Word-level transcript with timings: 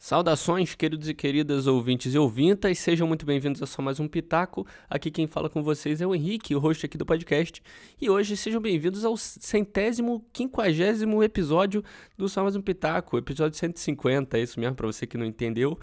Saudações, 0.00 0.76
queridos 0.76 1.08
e 1.08 1.12
queridas 1.12 1.66
ouvintes 1.66 2.14
e 2.14 2.18
ouvintas, 2.18 2.78
sejam 2.78 3.04
muito 3.04 3.26
bem-vindos 3.26 3.60
a 3.60 3.66
só 3.66 3.82
mais 3.82 3.98
um 3.98 4.06
Pitaco. 4.06 4.64
Aqui 4.88 5.10
quem 5.10 5.26
fala 5.26 5.50
com 5.50 5.60
vocês 5.60 6.00
é 6.00 6.06
o 6.06 6.14
Henrique, 6.14 6.54
o 6.54 6.60
host 6.60 6.86
aqui 6.86 6.96
do 6.96 7.04
podcast. 7.04 7.60
E 8.00 8.08
hoje 8.08 8.36
sejam 8.36 8.60
bem-vindos 8.60 9.04
ao 9.04 9.16
centésimo, 9.16 10.24
quinquagésimo 10.32 11.20
episódio 11.20 11.82
do 12.16 12.28
Só 12.28 12.44
Mais 12.44 12.54
Um 12.54 12.62
Pitaco, 12.62 13.18
episódio 13.18 13.58
150, 13.58 14.38
é 14.38 14.42
isso 14.42 14.60
mesmo, 14.60 14.76
para 14.76 14.86
você 14.86 15.04
que 15.04 15.18
não 15.18 15.26
entendeu. 15.26 15.76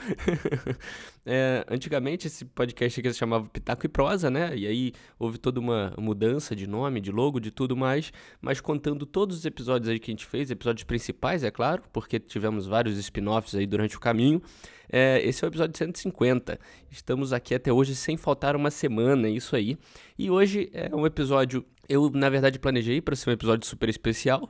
é, 1.25 1.65
antigamente 1.69 2.27
esse 2.27 2.45
podcast 2.45 2.97
aqui 2.97 3.11
se 3.11 3.19
chamava 3.19 3.45
Pitaco 3.49 3.85
e 3.85 3.89
Prosa, 3.89 4.29
né? 4.29 4.55
E 4.55 4.65
aí 4.65 4.93
houve 5.19 5.37
toda 5.37 5.59
uma 5.59 5.93
mudança 5.99 6.55
de 6.55 6.65
nome, 6.67 7.01
de 7.01 7.11
logo, 7.11 7.37
de 7.37 7.51
tudo 7.51 7.75
mais, 7.75 8.13
mas 8.39 8.61
contando 8.61 9.05
todos 9.05 9.39
os 9.39 9.45
episódios 9.45 9.89
aí 9.89 9.99
que 9.99 10.09
a 10.09 10.13
gente 10.13 10.25
fez, 10.25 10.49
episódios 10.49 10.85
principais, 10.85 11.43
é 11.43 11.51
claro, 11.51 11.83
porque 11.91 12.17
tivemos 12.17 12.65
vários 12.65 12.97
spin-offs 12.97 13.53
aí 13.55 13.67
durante 13.67 13.97
o 13.97 14.04
caminho. 14.05 14.39
É, 14.87 15.19
esse 15.27 15.43
é 15.43 15.47
o 15.47 15.49
episódio 15.49 15.75
150. 15.75 16.59
Estamos 16.91 17.33
aqui 17.33 17.55
até 17.55 17.73
hoje 17.73 17.95
sem 17.95 18.15
faltar 18.15 18.55
uma 18.55 18.69
semana, 18.69 19.27
isso 19.27 19.55
aí. 19.55 19.77
E 20.17 20.29
hoje 20.29 20.69
é 20.73 20.95
um 20.95 21.07
episódio 21.07 21.65
eu, 21.87 22.09
na 22.09 22.29
verdade, 22.29 22.59
planejei 22.59 23.01
para 23.01 23.15
ser 23.15 23.29
um 23.29 23.33
episódio 23.33 23.67
super 23.67 23.89
especial, 23.89 24.49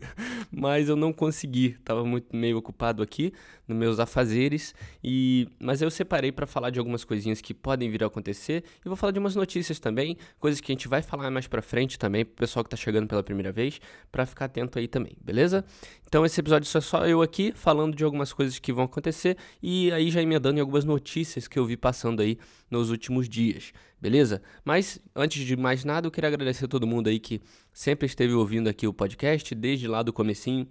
mas 0.50 0.88
eu 0.88 0.96
não 0.96 1.12
consegui. 1.12 1.76
Tava 1.84 2.04
muito 2.04 2.36
meio 2.36 2.56
ocupado 2.56 3.02
aqui 3.02 3.32
nos 3.66 3.76
meus 3.76 4.00
afazeres 4.00 4.74
e 5.04 5.46
mas 5.60 5.82
eu 5.82 5.90
separei 5.90 6.32
para 6.32 6.46
falar 6.46 6.70
de 6.70 6.78
algumas 6.78 7.04
coisinhas 7.04 7.40
que 7.40 7.52
podem 7.52 7.90
vir 7.90 8.02
a 8.02 8.06
acontecer 8.06 8.64
e 8.84 8.88
vou 8.88 8.96
falar 8.96 9.12
de 9.12 9.18
umas 9.18 9.36
notícias 9.36 9.78
também, 9.78 10.16
coisas 10.40 10.60
que 10.60 10.72
a 10.72 10.74
gente 10.74 10.88
vai 10.88 11.02
falar 11.02 11.30
mais 11.30 11.46
para 11.46 11.60
frente 11.60 11.98
também 11.98 12.24
pro 12.24 12.36
pessoal 12.36 12.64
que 12.64 12.70
tá 12.70 12.76
chegando 12.76 13.06
pela 13.06 13.22
primeira 13.22 13.52
vez, 13.52 13.80
para 14.10 14.24
ficar 14.24 14.46
atento 14.46 14.78
aí 14.78 14.88
também, 14.88 15.16
beleza? 15.20 15.64
Então 16.06 16.24
esse 16.24 16.40
episódio 16.40 16.66
é 16.66 16.80
só 16.80 17.06
eu 17.06 17.20
aqui 17.20 17.52
falando 17.54 17.94
de 17.94 18.02
algumas 18.04 18.32
coisas 18.32 18.58
que 18.58 18.72
vão 18.72 18.84
acontecer 18.84 19.36
e 19.62 19.92
aí 19.92 20.10
já 20.10 20.22
emendando 20.22 20.58
em 20.58 20.60
algumas 20.60 20.84
notícias 20.84 21.46
que 21.46 21.58
eu 21.58 21.66
vi 21.66 21.76
passando 21.76 22.22
aí 22.22 22.38
nos 22.70 22.90
últimos 22.90 23.28
dias, 23.28 23.72
beleza? 24.00 24.40
Mas 24.64 24.98
antes 25.14 25.44
de 25.44 25.56
mais 25.56 25.84
nada, 25.84 26.06
eu 26.06 26.10
queria 26.10 26.28
agradecer 26.28 26.66
a 26.68 26.70
todo 26.70 26.86
mundo 26.86 27.08
aí 27.08 27.18
que 27.18 27.40
sempre 27.72 28.06
esteve 28.06 28.34
ouvindo 28.34 28.68
aqui 28.68 28.86
o 28.86 28.92
podcast 28.92 29.54
desde 29.54 29.88
lá 29.88 30.02
do 30.02 30.12
comecinho, 30.12 30.68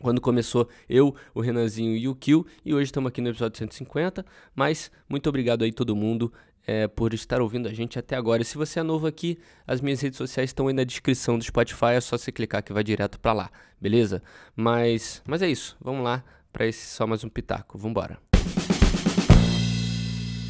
quando 0.00 0.20
começou 0.20 0.68
eu, 0.88 1.14
o 1.32 1.40
Renanzinho 1.40 1.96
e 1.96 2.08
o 2.08 2.14
Kill, 2.14 2.44
e 2.64 2.74
hoje 2.74 2.86
estamos 2.86 3.08
aqui 3.08 3.20
no 3.20 3.28
episódio 3.28 3.56
150, 3.56 4.26
mas 4.54 4.90
muito 5.08 5.28
obrigado 5.28 5.62
aí 5.62 5.72
todo 5.72 5.94
mundo 5.94 6.32
é, 6.66 6.86
por 6.86 7.14
estar 7.14 7.40
ouvindo 7.40 7.68
a 7.68 7.72
gente 7.72 7.98
até 7.98 8.16
agora. 8.16 8.42
E 8.42 8.44
se 8.44 8.56
você 8.56 8.80
é 8.80 8.82
novo 8.82 9.06
aqui, 9.06 9.38
as 9.66 9.80
minhas 9.80 10.00
redes 10.00 10.18
sociais 10.18 10.50
estão 10.50 10.68
aí 10.68 10.74
na 10.74 10.84
descrição 10.84 11.38
do 11.38 11.44
Spotify, 11.44 11.92
é 11.94 12.00
só 12.00 12.18
você 12.18 12.30
clicar 12.30 12.62
que 12.62 12.72
vai 12.72 12.82
direto 12.82 13.18
para 13.18 13.32
lá, 13.32 13.50
beleza? 13.80 14.22
Mas, 14.56 15.22
mas 15.24 15.40
é 15.40 15.48
isso, 15.48 15.76
vamos 15.80 16.02
lá 16.02 16.24
para 16.52 16.66
esse 16.66 16.84
só 16.84 17.06
mais 17.06 17.22
um 17.22 17.28
pitaco, 17.28 17.78
vamos 17.78 17.92
embora. 17.92 18.18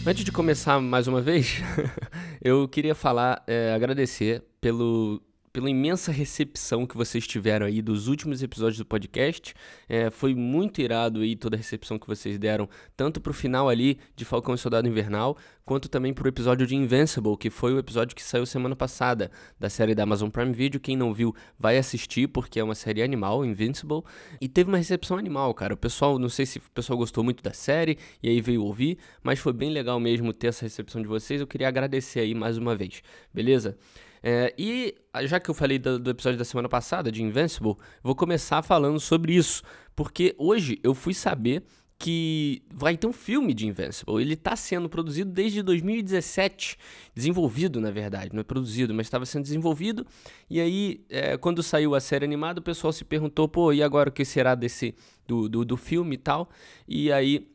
Antes 0.06 0.24
de 0.24 0.32
começar 0.32 0.80
mais 0.80 1.06
uma 1.06 1.20
vez, 1.20 1.60
eu 2.42 2.66
queria 2.66 2.94
falar, 2.94 3.42
é, 3.46 3.74
agradecer 3.74 4.42
pelo 4.60 5.22
pela 5.58 5.68
imensa 5.68 6.12
recepção 6.12 6.86
que 6.86 6.96
vocês 6.96 7.26
tiveram 7.26 7.66
aí 7.66 7.82
dos 7.82 8.06
últimos 8.06 8.42
episódios 8.44 8.78
do 8.78 8.84
podcast. 8.84 9.54
É, 9.88 10.08
foi 10.08 10.32
muito 10.32 10.80
irado 10.80 11.20
aí 11.20 11.34
toda 11.34 11.56
a 11.56 11.58
recepção 11.58 11.98
que 11.98 12.06
vocês 12.06 12.38
deram, 12.38 12.68
tanto 12.96 13.20
pro 13.20 13.32
final 13.32 13.68
ali 13.68 13.98
de 14.14 14.24
Falcão 14.24 14.54
e 14.54 14.58
Soldado 14.58 14.86
Invernal, 14.86 15.36
quanto 15.64 15.88
também 15.88 16.14
pro 16.14 16.28
episódio 16.28 16.66
de 16.66 16.76
Invincible, 16.76 17.36
que 17.36 17.50
foi 17.50 17.74
o 17.74 17.78
episódio 17.78 18.14
que 18.14 18.22
saiu 18.22 18.46
semana 18.46 18.76
passada 18.76 19.30
da 19.58 19.68
série 19.68 19.94
da 19.94 20.04
Amazon 20.04 20.30
Prime 20.30 20.52
Video. 20.52 20.78
Quem 20.78 20.96
não 20.96 21.12
viu, 21.12 21.34
vai 21.58 21.76
assistir, 21.76 22.28
porque 22.28 22.60
é 22.60 22.62
uma 22.62 22.76
série 22.76 23.02
animal, 23.02 23.44
Invincible. 23.44 24.02
E 24.40 24.48
teve 24.48 24.70
uma 24.70 24.78
recepção 24.78 25.16
animal, 25.18 25.52
cara. 25.54 25.74
O 25.74 25.76
pessoal, 25.76 26.18
não 26.18 26.28
sei 26.28 26.46
se 26.46 26.58
o 26.58 26.62
pessoal 26.72 26.96
gostou 26.96 27.24
muito 27.24 27.42
da 27.42 27.52
série 27.52 27.98
e 28.22 28.28
aí 28.28 28.40
veio 28.40 28.62
ouvir, 28.62 28.98
mas 29.22 29.38
foi 29.38 29.52
bem 29.52 29.70
legal 29.70 29.98
mesmo 29.98 30.32
ter 30.32 30.46
essa 30.48 30.64
recepção 30.64 31.02
de 31.02 31.08
vocês. 31.08 31.40
Eu 31.40 31.46
queria 31.46 31.68
agradecer 31.68 32.20
aí 32.20 32.34
mais 32.34 32.56
uma 32.56 32.76
vez, 32.76 33.02
beleza? 33.34 33.76
É, 34.22 34.54
e 34.58 34.94
já 35.22 35.40
que 35.40 35.50
eu 35.50 35.54
falei 35.54 35.78
do, 35.78 35.98
do, 35.98 36.10
episódio 36.10 36.38
da 36.38 36.44
semana 36.44 36.68
passada, 36.68 37.10
de 37.10 37.22
Invincible, 37.22 37.76
vou 38.02 38.14
começar 38.14 38.62
falando 38.62 39.00
sobre 39.00 39.34
isso. 39.34 39.62
Porque 39.94 40.34
hoje 40.38 40.78
eu 40.82 40.94
fui 40.94 41.14
saber 41.14 41.64
que 41.98 42.62
vai 42.72 42.96
ter 42.96 43.08
um 43.08 43.12
filme 43.12 43.52
de 43.52 43.66
Invincible. 43.66 44.20
Ele 44.20 44.34
está 44.34 44.54
sendo 44.54 44.88
produzido 44.88 45.32
desde 45.32 45.62
2017. 45.62 46.78
Desenvolvido, 47.12 47.80
na 47.80 47.90
verdade. 47.90 48.30
Não 48.32 48.40
é 48.40 48.44
produzido, 48.44 48.94
mas 48.94 49.06
estava 49.06 49.26
sendo 49.26 49.42
desenvolvido. 49.42 50.06
E 50.48 50.60
aí, 50.60 51.04
é, 51.08 51.36
quando 51.36 51.60
saiu 51.60 51.96
a 51.96 52.00
série 52.00 52.24
animada, 52.24 52.60
o 52.60 52.62
pessoal 52.62 52.92
se 52.92 53.04
perguntou, 53.04 53.48
pô, 53.48 53.72
e 53.72 53.82
agora 53.82 54.10
o 54.10 54.12
que 54.12 54.24
será 54.24 54.54
desse 54.54 54.94
do, 55.26 55.48
do, 55.48 55.64
do 55.64 55.76
filme 55.76 56.14
e 56.14 56.18
tal? 56.18 56.48
E 56.86 57.10
aí 57.10 57.50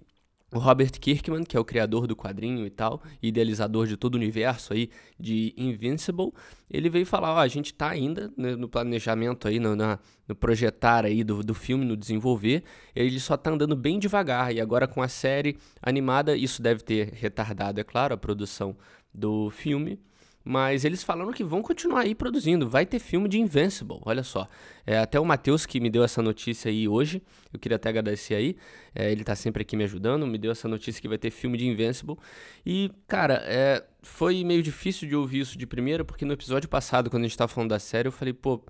o 0.53 0.59
Robert 0.59 0.91
Kirkman, 0.99 1.43
que 1.43 1.57
é 1.57 1.59
o 1.59 1.65
criador 1.65 2.07
do 2.07 2.15
quadrinho 2.15 2.65
e 2.65 2.69
tal, 2.69 3.01
idealizador 3.21 3.87
de 3.87 3.97
todo 3.97 4.15
o 4.15 4.17
universo 4.17 4.73
aí 4.73 4.89
de 5.19 5.53
Invincible, 5.57 6.31
ele 6.69 6.89
veio 6.89 7.05
falar, 7.05 7.33
ó, 7.33 7.39
a 7.39 7.47
gente 7.47 7.67
está 7.67 7.89
ainda 7.89 8.31
né, 8.37 8.55
no 8.55 8.67
planejamento 8.67 9.47
aí, 9.47 9.59
no, 9.59 9.75
na, 9.75 9.99
no 10.27 10.35
projetar 10.35 11.05
aí 11.05 11.23
do, 11.23 11.43
do 11.43 11.53
filme, 11.53 11.85
no 11.85 11.97
desenvolver, 11.97 12.63
ele 12.95 13.19
só 13.19 13.35
está 13.35 13.51
andando 13.51 13.75
bem 13.75 13.99
devagar, 13.99 14.53
e 14.53 14.61
agora 14.61 14.87
com 14.87 15.01
a 15.01 15.07
série 15.07 15.57
animada, 15.81 16.35
isso 16.35 16.61
deve 16.61 16.83
ter 16.83 17.09
retardado, 17.13 17.79
é 17.79 17.83
claro, 17.83 18.13
a 18.13 18.17
produção 18.17 18.75
do 19.13 19.49
filme, 19.49 19.99
mas 20.43 20.83
eles 20.83 21.03
falaram 21.03 21.31
que 21.31 21.43
vão 21.43 21.61
continuar 21.61 22.01
aí 22.01 22.13
produzindo. 22.13 22.67
Vai 22.67 22.85
ter 22.85 22.99
filme 22.99 23.29
de 23.29 23.39
Invincible, 23.39 23.99
olha 24.03 24.23
só. 24.23 24.47
É, 24.85 24.97
até 24.97 25.19
o 25.19 25.25
Matheus 25.25 25.65
que 25.65 25.79
me 25.79 25.89
deu 25.89 26.03
essa 26.03 26.21
notícia 26.21 26.69
aí 26.69 26.87
hoje. 26.87 27.21
Eu 27.53 27.59
queria 27.59 27.77
até 27.77 27.89
agradecer 27.89 28.35
aí. 28.35 28.57
É, 28.93 29.11
ele 29.11 29.23
tá 29.23 29.35
sempre 29.35 29.61
aqui 29.61 29.77
me 29.77 29.85
ajudando. 29.85 30.27
Me 30.27 30.37
deu 30.37 30.51
essa 30.51 30.67
notícia 30.67 31.01
que 31.01 31.07
vai 31.07 31.17
ter 31.17 31.31
filme 31.31 31.57
de 31.57 31.65
Invincible. 31.65 32.17
E, 32.65 32.91
cara, 33.07 33.41
é, 33.45 33.85
foi 34.01 34.43
meio 34.43 34.61
difícil 34.61 35.07
de 35.07 35.15
ouvir 35.15 35.39
isso 35.39 35.57
de 35.57 35.65
primeira, 35.65 36.03
porque 36.03 36.25
no 36.25 36.33
episódio 36.33 36.67
passado, 36.67 37.09
quando 37.09 37.23
a 37.23 37.27
gente 37.27 37.37
tava 37.37 37.51
falando 37.51 37.69
da 37.69 37.79
série, 37.79 38.09
eu 38.09 38.11
falei, 38.11 38.33
pô, 38.33 38.61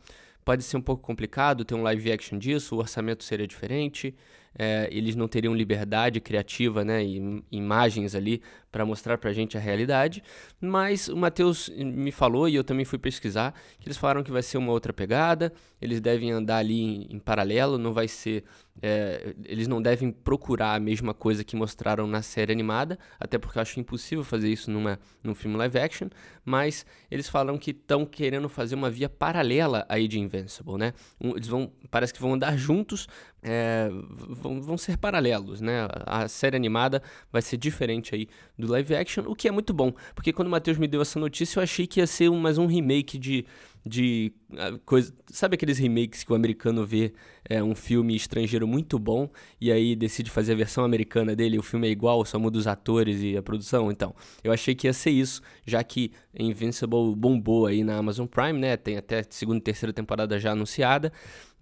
pode 0.44 0.64
ser 0.64 0.78
um 0.78 0.82
pouco 0.82 1.02
complicado 1.02 1.66
ter 1.66 1.76
um 1.76 1.84
live 1.84 2.12
action 2.12 2.38
disso, 2.38 2.76
o 2.76 2.80
orçamento 2.80 3.24
seria 3.24 3.48
diferente 3.48 4.16
é, 4.58 4.88
eles 4.92 5.16
não 5.16 5.28
teriam 5.28 5.54
liberdade 5.54 6.20
criativa, 6.20 6.84
né, 6.84 7.04
e 7.04 7.44
imagens 7.52 8.14
ali 8.14 8.42
para 8.72 8.86
mostrar 8.86 9.18
para 9.18 9.30
a 9.30 9.34
gente 9.34 9.58
a 9.58 9.60
realidade. 9.60 10.24
Mas 10.62 11.08
o 11.08 11.16
Matheus 11.16 11.70
me 11.70 12.12
falou 12.12 12.48
e 12.48 12.56
eu 12.56 12.64
também 12.64 12.86
fui 12.86 13.00
pesquisar 13.00 13.54
que 13.80 13.88
eles 13.88 13.98
falaram 13.98 14.24
que 14.24 14.32
vai 14.32 14.42
ser 14.42 14.58
uma 14.58 14.72
outra 14.72 14.94
pegada. 14.94 15.52
Eles 15.82 16.00
devem 16.00 16.32
andar 16.32 16.58
ali 16.58 16.82
em, 16.82 17.16
em 17.16 17.20
paralelo, 17.20 17.78
não 17.78 17.94
vai 17.94 18.08
ser, 18.08 18.44
é, 18.82 19.36
eles 19.46 19.68
não 19.68 19.82
devem 19.82 20.12
procurar 20.12 20.76
a 20.76 20.80
mesma 20.80 21.14
coisa 21.14 21.44
que 21.44 21.56
mostraram 21.56 22.08
na 22.08 22.22
série 22.22 22.52
animada, 22.52 22.98
até 23.20 23.38
porque 23.38 23.58
eu 23.58 23.62
acho 23.62 23.80
impossível 23.80 24.24
fazer 24.24 24.50
isso 24.50 24.72
numa, 24.72 25.00
num 25.24 25.36
filme 25.36 25.56
live 25.58 25.78
action. 25.80 26.10
Mas 26.44 26.86
eles 27.10 27.30
falaram 27.30 27.58
que 27.58 27.72
estão 27.72 28.06
querendo 28.06 28.50
fazer 28.50 28.76
uma 28.76 28.90
via 28.90 29.08
paralela 29.08 29.86
aí 29.88 30.08
de 30.08 30.20
Invincible, 30.20 30.78
né? 30.78 30.94
Um, 31.22 31.32
eles 31.32 31.48
vão, 31.48 31.72
parece 31.90 32.14
que 32.14 32.22
vão 32.22 32.34
andar 32.34 32.58
juntos, 32.58 33.08
é, 33.44 33.90
vão, 34.18 34.62
vão 34.62 34.78
ser 34.78 34.98
paralelos, 34.98 35.60
né? 35.60 35.88
A 36.06 36.28
série 36.28 36.56
animada 36.56 37.04
vai 37.32 37.42
ser 37.42 37.58
diferente 37.58 38.16
aí 38.16 38.28
do 38.58 38.72
live 38.72 38.96
action, 38.96 39.26
o 39.28 39.36
que 39.36 39.48
é 39.48 39.52
muito 39.52 39.74
bom, 39.74 39.94
porque 40.16 40.32
quando 40.32 40.48
o 40.48 40.52
Matheus 40.52 40.78
me 40.78 40.88
deu 40.88 41.02
essa 41.02 41.20
notícia, 41.20 41.60
eu 41.60 41.64
achei 41.64 41.86
que 41.86 42.00
ia 42.00 42.08
ser 42.08 42.30
um, 42.30 42.40
mais 42.40 42.58
um 42.58 42.66
remake 42.66 43.18
de, 43.18 43.46
de 43.86 44.32
uh, 44.52 44.80
coisa. 44.86 45.14
Sabe 45.28 45.56
aqueles 45.56 45.78
remakes 45.78 46.24
que 46.24 46.32
o 46.32 46.36
americano 46.36 46.86
vê 46.86 47.14
é, 47.50 47.62
um 47.62 47.76
filme 47.76 48.16
estrangeiro 48.16 48.68
muito 48.68 48.98
bom 48.98 49.30
e 49.60 49.72
aí 49.72 49.96
decide 49.96 50.32
fazer 50.32 50.54
a 50.54 50.56
versão 50.56 50.86
americana 50.86 51.36
dele, 51.36 51.60
o 51.60 51.64
filme 51.64 51.88
é 51.88 51.92
igual, 51.92 52.24
só 52.24 52.40
muda 52.40 52.58
os 52.58 52.68
atores 52.68 53.22
e 53.22 53.36
a 53.36 53.42
produção? 53.42 53.92
Então, 53.92 54.16
eu 54.44 54.54
achei 54.54 54.74
que 54.74 54.88
ia 54.88 54.94
ser 54.94 55.12
isso, 55.12 55.42
já 55.66 55.84
que 55.84 56.12
Invincible 56.38 57.14
bombou 57.16 57.66
aí 57.66 57.84
na 57.84 57.98
Amazon 57.98 58.26
Prime, 58.26 58.58
né? 58.58 58.78
Tem 58.78 58.98
até 58.98 59.24
segunda 59.30 59.58
e 59.58 59.62
terceira 59.62 59.92
temporada 59.92 60.40
já 60.40 60.52
anunciada. 60.52 61.12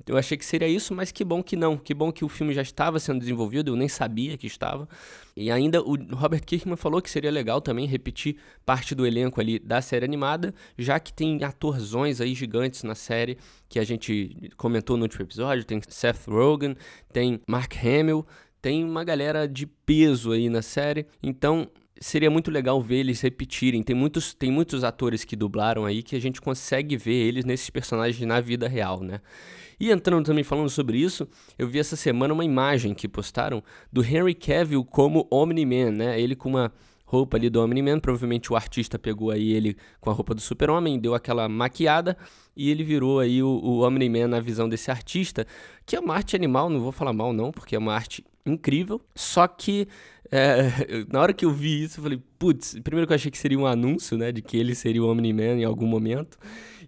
Eu 0.07 0.17
achei 0.17 0.37
que 0.37 0.45
seria 0.45 0.67
isso, 0.67 0.93
mas 0.93 1.11
que 1.11 1.23
bom 1.23 1.43
que 1.43 1.55
não. 1.55 1.70
Que 1.77 1.93
bom 1.93 2.11
que 2.11 2.23
o 2.23 2.29
filme 2.29 2.53
já 2.53 2.61
estava 2.61 2.99
sendo 2.99 3.19
desenvolvido, 3.19 3.71
eu 3.71 3.75
nem 3.75 3.87
sabia 3.87 4.37
que 4.37 4.47
estava. 4.47 4.87
E 5.35 5.49
ainda 5.49 5.81
o 5.81 5.95
Robert 6.15 6.43
Kirkman 6.43 6.75
falou 6.75 7.01
que 7.01 7.09
seria 7.09 7.31
legal 7.31 7.61
também 7.61 7.85
repetir 7.85 8.37
parte 8.65 8.93
do 8.93 9.05
elenco 9.05 9.39
ali 9.39 9.59
da 9.59 9.81
série 9.81 10.05
animada, 10.05 10.53
já 10.77 10.99
que 10.99 11.13
tem 11.13 11.43
atorzões 11.43 12.21
aí 12.21 12.33
gigantes 12.33 12.83
na 12.83 12.95
série 12.95 13.37
que 13.69 13.79
a 13.79 13.83
gente 13.83 14.51
comentou 14.57 14.97
no 14.97 15.03
último 15.03 15.23
episódio. 15.23 15.63
Tem 15.63 15.81
Seth 15.87 16.27
Rogen, 16.27 16.75
tem 17.11 17.41
Mark 17.47 17.73
Hamill, 17.77 18.25
tem 18.61 18.83
uma 18.83 19.03
galera 19.03 19.47
de 19.47 19.65
peso 19.65 20.31
aí 20.31 20.49
na 20.49 20.61
série. 20.61 21.07
Então 21.23 21.69
seria 22.01 22.31
muito 22.31 22.49
legal 22.49 22.81
ver 22.81 22.97
eles 22.97 23.21
repetirem. 23.21 23.83
Tem 23.83 23.95
muitos, 23.95 24.33
tem 24.33 24.51
muitos 24.51 24.83
atores 24.83 25.23
que 25.23 25.35
dublaram 25.35 25.85
aí 25.85 26.01
que 26.01 26.15
a 26.15 26.19
gente 26.19 26.41
consegue 26.41 26.97
ver 26.97 27.13
eles 27.13 27.45
nesses 27.45 27.69
personagens 27.69 28.27
na 28.27 28.41
vida 28.41 28.67
real, 28.67 29.01
né? 29.01 29.21
E 29.79 29.91
entrando 29.91 30.25
também 30.25 30.43
falando 30.43 30.69
sobre 30.69 30.97
isso, 30.97 31.27
eu 31.57 31.67
vi 31.67 31.79
essa 31.79 31.95
semana 31.95 32.33
uma 32.33 32.43
imagem 32.43 32.95
que 32.95 33.07
postaram 33.07 33.63
do 33.93 34.03
Henry 34.03 34.33
Cavill 34.33 34.83
como 34.83 35.27
Omni-Man, 35.29 35.91
né? 35.91 36.19
Ele 36.19 36.35
com 36.35 36.49
uma 36.49 36.73
roupa 37.05 37.37
ali 37.37 37.49
do 37.49 37.61
Omni-Man, 37.61 37.99
provavelmente 37.99 38.51
o 38.51 38.55
artista 38.55 38.97
pegou 38.97 39.29
aí 39.29 39.51
ele 39.51 39.77
com 39.99 40.09
a 40.09 40.13
roupa 40.13 40.33
do 40.33 40.41
super-homem, 40.41 40.99
deu 40.99 41.13
aquela 41.13 41.47
maquiada 41.47 42.17
e 42.55 42.71
ele 42.71 42.83
virou 42.83 43.19
aí 43.19 43.43
o, 43.43 43.47
o 43.47 43.81
Omni-Man 43.85 44.27
na 44.27 44.39
visão 44.39 44.67
desse 44.67 44.89
artista, 44.89 45.45
que 45.85 45.95
é 45.95 45.99
uma 45.99 46.15
arte 46.15 46.35
animal, 46.35 46.69
não 46.69 46.79
vou 46.79 46.91
falar 46.91 47.13
mal 47.13 47.31
não, 47.31 47.51
porque 47.51 47.75
é 47.75 47.79
uma 47.79 47.93
arte 47.93 48.23
incrível. 48.45 49.01
Só 49.15 49.47
que 49.47 49.87
é, 50.31 50.71
na 51.11 51.19
hora 51.19 51.33
que 51.33 51.43
eu 51.43 51.51
vi 51.51 51.83
isso, 51.83 51.99
eu 51.99 52.03
falei, 52.03 52.21
putz, 52.39 52.79
primeiro 52.83 53.05
que 53.05 53.13
eu 53.13 53.15
achei 53.15 53.29
que 53.29 53.37
seria 53.37 53.59
um 53.59 53.67
anúncio, 53.67 54.17
né, 54.17 54.31
de 54.31 54.41
que 54.41 54.55
ele 54.55 54.73
seria 54.73 55.03
o 55.03 55.11
Omni-Man 55.11 55.59
em 55.59 55.65
algum 55.65 55.85
momento. 55.85 56.37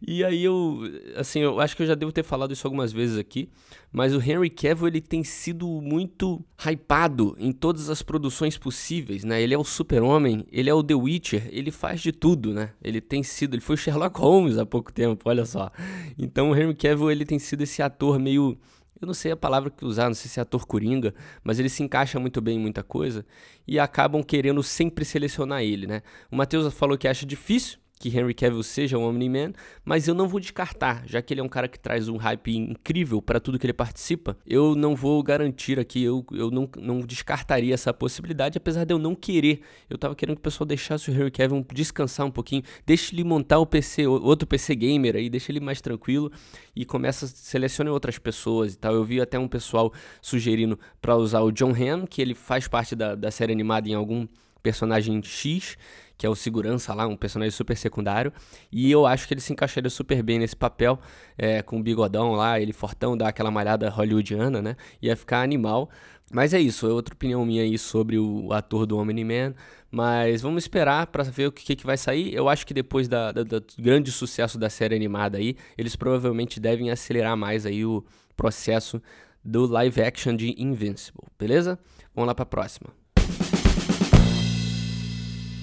E 0.05 0.23
aí 0.23 0.43
eu, 0.43 0.81
assim, 1.15 1.39
eu 1.39 1.61
acho 1.61 1.77
que 1.77 1.83
eu 1.83 1.87
já 1.87 1.95
devo 1.95 2.11
ter 2.11 2.23
falado 2.23 2.51
isso 2.51 2.67
algumas 2.67 2.91
vezes 2.91 3.17
aqui, 3.17 3.47
mas 3.91 4.13
o 4.13 4.21
Henry 4.21 4.49
Cavill, 4.49 4.87
ele 4.87 4.99
tem 4.99 5.23
sido 5.23 5.65
muito 5.81 6.43
hypado 6.57 7.35
em 7.39 7.53
todas 7.53 7.89
as 7.89 8.01
produções 8.01 8.57
possíveis, 8.57 9.23
né? 9.23 9.41
Ele 9.41 9.53
é 9.53 9.57
o 9.57 9.63
super-homem, 9.63 10.45
ele 10.51 10.69
é 10.69 10.73
o 10.73 10.83
The 10.83 10.95
Witcher, 10.95 11.47
ele 11.51 11.71
faz 11.71 12.01
de 12.01 12.11
tudo, 12.11 12.53
né? 12.53 12.71
Ele 12.83 12.99
tem 12.99 13.23
sido, 13.23 13.53
ele 13.53 13.61
foi 13.61 13.77
Sherlock 13.77 14.19
Holmes 14.19 14.57
há 14.57 14.65
pouco 14.65 14.91
tempo, 14.91 15.29
olha 15.29 15.45
só. 15.45 15.71
Então 16.17 16.51
o 16.51 16.55
Henry 16.55 16.75
Cavill, 16.75 17.09
ele 17.09 17.25
tem 17.25 17.39
sido 17.39 17.61
esse 17.61 17.81
ator 17.81 18.19
meio 18.19 18.57
eu 19.03 19.07
não 19.07 19.13
sei 19.13 19.31
a 19.31 19.37
palavra 19.37 19.69
que 19.69 19.85
usar, 19.85 20.07
não 20.07 20.13
sei 20.13 20.29
se 20.29 20.39
é 20.39 20.43
ator 20.43 20.65
coringa, 20.65 21.13
mas 21.43 21.59
ele 21.59 21.69
se 21.69 21.83
encaixa 21.83 22.19
muito 22.19 22.41
bem 22.41 22.57
em 22.57 22.59
muita 22.59 22.81
coisa 22.83 23.25
e 23.67 23.79
acabam 23.79 24.23
querendo 24.23 24.63
sempre 24.63 25.03
selecionar 25.03 25.61
ele, 25.61 25.85
né? 25.85 26.01
O 26.31 26.35
Matheus 26.35 26.73
falou 26.73 26.97
que 26.97 27.07
acha 27.07 27.25
difícil, 27.25 27.79
que 27.99 28.09
Henry 28.09 28.33
Cavill 28.33 28.63
seja 28.63 28.97
o 28.97 29.01
Omni-Man, 29.01 29.53
mas 29.85 30.07
eu 30.07 30.13
não 30.13 30.27
vou 30.27 30.39
descartar, 30.39 31.03
já 31.07 31.21
que 31.21 31.33
ele 31.33 31.39
é 31.39 31.43
um 31.43 31.47
cara 31.47 31.67
que 31.67 31.79
traz 31.79 32.09
um 32.09 32.17
hype 32.17 32.55
incrível 32.55 33.21
para 33.21 33.39
tudo 33.39 33.57
que 33.57 33.65
ele 33.65 33.73
participa, 33.73 34.35
eu 34.45 34.75
não 34.75 34.95
vou 34.95 35.23
garantir 35.23 35.79
aqui, 35.79 36.03
eu, 36.03 36.25
eu 36.31 36.51
não, 36.51 36.69
não 36.77 36.99
descartaria 36.99 37.73
essa 37.73 37.93
possibilidade, 37.93 38.57
apesar 38.57 38.83
de 38.83 38.93
eu 38.93 38.99
não 38.99 39.15
querer. 39.15 39.61
Eu 39.89 39.97
tava 39.97 40.15
querendo 40.15 40.35
que 40.35 40.41
o 40.41 40.43
pessoal 40.43 40.65
deixasse 40.65 41.09
o 41.09 41.13
Henry 41.13 41.31
Cavill 41.31 41.65
descansar 41.73 42.25
um 42.25 42.31
pouquinho, 42.31 42.63
deixe 42.85 43.15
ele 43.15 43.23
montar 43.23 43.59
o 43.59 43.65
PC, 43.65 44.05
outro 44.05 44.45
PC 44.45 44.75
gamer 44.75 45.15
aí, 45.15 45.29
deixe 45.29 45.51
ele 45.51 45.59
mais 45.59 45.79
tranquilo 45.79 46.31
e 46.75 46.83
começa 46.83 47.25
a 47.25 47.27
selecionar 47.29 47.93
outras 47.93 48.17
pessoas 48.17 48.73
e 48.73 48.77
tal. 48.77 48.93
Eu 48.93 49.03
vi 49.03 49.21
até 49.21 49.39
um 49.39 49.47
pessoal 49.47 49.93
sugerindo 50.21 50.77
para 51.01 51.15
usar 51.15 51.41
o 51.41 51.51
John 51.51 51.71
Hamm, 51.71 52.05
que 52.05 52.21
ele 52.21 52.33
faz 52.33 52.67
parte 52.67 52.95
da, 52.95 53.15
da 53.15 53.31
série 53.31 53.53
animada 53.53 53.87
em 53.87 53.93
algum 53.93 54.27
personagem 54.63 55.21
X, 55.21 55.77
que 56.17 56.25
é 56.25 56.29
o 56.29 56.35
segurança 56.35 56.93
lá, 56.93 57.07
um 57.07 57.15
personagem 57.15 57.51
super 57.51 57.75
secundário. 57.75 58.31
E 58.71 58.91
eu 58.91 59.05
acho 59.05 59.27
que 59.27 59.33
ele 59.33 59.41
se 59.41 59.51
encaixaria 59.51 59.89
super 59.89 60.21
bem 60.23 60.39
nesse 60.39 60.55
papel, 60.55 60.99
é, 61.37 61.61
com 61.61 61.79
o 61.79 61.83
bigodão 61.83 62.33
lá, 62.33 62.59
ele 62.59 62.73
fortão, 62.73 63.17
dá 63.17 63.27
aquela 63.27 63.51
malhada 63.51 63.89
hollywoodiana, 63.89 64.61
né? 64.61 64.75
Ia 65.01 65.15
ficar 65.15 65.41
animal. 65.41 65.89
Mas 66.31 66.53
é 66.53 66.59
isso, 66.59 66.87
é 66.87 66.91
outra 66.91 67.13
opinião 67.13 67.45
minha 67.45 67.61
aí 67.61 67.77
sobre 67.77 68.17
o 68.17 68.51
ator 68.53 68.85
do 68.85 68.97
Omni-Man. 68.97 69.53
Mas 69.91 70.41
vamos 70.41 70.63
esperar 70.63 71.07
para 71.07 71.23
ver 71.23 71.47
o 71.47 71.51
que, 71.51 71.75
que 71.75 71.85
vai 71.85 71.97
sair. 71.97 72.33
Eu 72.33 72.49
acho 72.49 72.65
que 72.65 72.73
depois 72.73 73.07
da, 73.07 73.31
da, 73.31 73.43
do 73.43 73.63
grande 73.77 74.11
sucesso 74.11 74.57
da 74.57 74.69
série 74.69 74.95
animada 74.95 75.37
aí, 75.37 75.55
eles 75.77 75.95
provavelmente 75.95 76.59
devem 76.59 76.89
acelerar 76.89 77.37
mais 77.37 77.65
aí 77.65 77.85
o 77.85 78.03
processo 78.35 78.99
do 79.43 79.67
live 79.67 80.01
action 80.01 80.35
de 80.35 80.55
Invincible, 80.57 81.27
beleza? 81.37 81.77
Vamos 82.15 82.27
lá 82.27 82.33
para 82.33 82.43
a 82.43 82.47
próxima. 82.47 83.02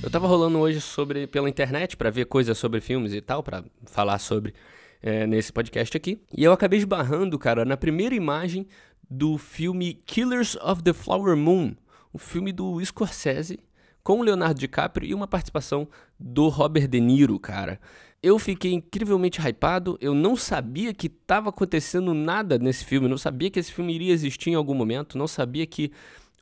Eu 0.03 0.09
tava 0.09 0.27
rolando 0.27 0.59
hoje 0.59 0.81
sobre 0.81 1.27
pela 1.27 1.49
internet 1.51 1.95
para 1.95 2.09
ver 2.09 2.25
coisas 2.25 2.57
sobre 2.57 2.81
filmes 2.81 3.13
e 3.13 3.21
tal, 3.21 3.43
para 3.43 3.63
falar 3.85 4.19
sobre 4.19 4.55
é, 5.03 5.27
nesse 5.27 5.53
podcast 5.53 5.95
aqui. 5.95 6.19
E 6.35 6.43
eu 6.43 6.53
acabei 6.53 6.79
esbarrando, 6.79 7.39
cara, 7.39 7.67
na 7.67 7.77
primeira 7.77 8.15
imagem 8.15 8.67
do 9.11 9.37
filme 9.37 9.93
Killers 10.07 10.57
of 10.57 10.83
the 10.83 10.95
Flower 10.95 11.37
Moon, 11.37 11.75
o 12.15 12.19
filme 12.19 12.51
do 12.51 12.83
Scorsese, 12.83 13.61
com 14.03 14.21
o 14.21 14.23
Leonardo 14.23 14.59
DiCaprio 14.59 15.07
e 15.07 15.15
uma 15.15 15.29
participação 15.29 15.87
do 16.19 16.49
Robert 16.49 16.89
De 16.89 16.99
Niro, 16.99 17.39
cara. 17.39 17.79
Eu 18.23 18.39
fiquei 18.39 18.73
incrivelmente 18.73 19.39
hypado, 19.39 19.99
eu 20.01 20.15
não 20.15 20.35
sabia 20.35 20.95
que 20.95 21.09
estava 21.09 21.51
acontecendo 21.51 22.15
nada 22.15 22.59
nesse 22.59 22.87
filme, 22.87 23.07
não 23.07 23.19
sabia 23.19 23.51
que 23.51 23.59
esse 23.59 23.73
filme 23.73 23.95
iria 23.95 24.15
existir 24.15 24.49
em 24.49 24.55
algum 24.55 24.75
momento, 24.75 25.19
não 25.19 25.29
sabia 25.29 25.67
que 25.67 25.93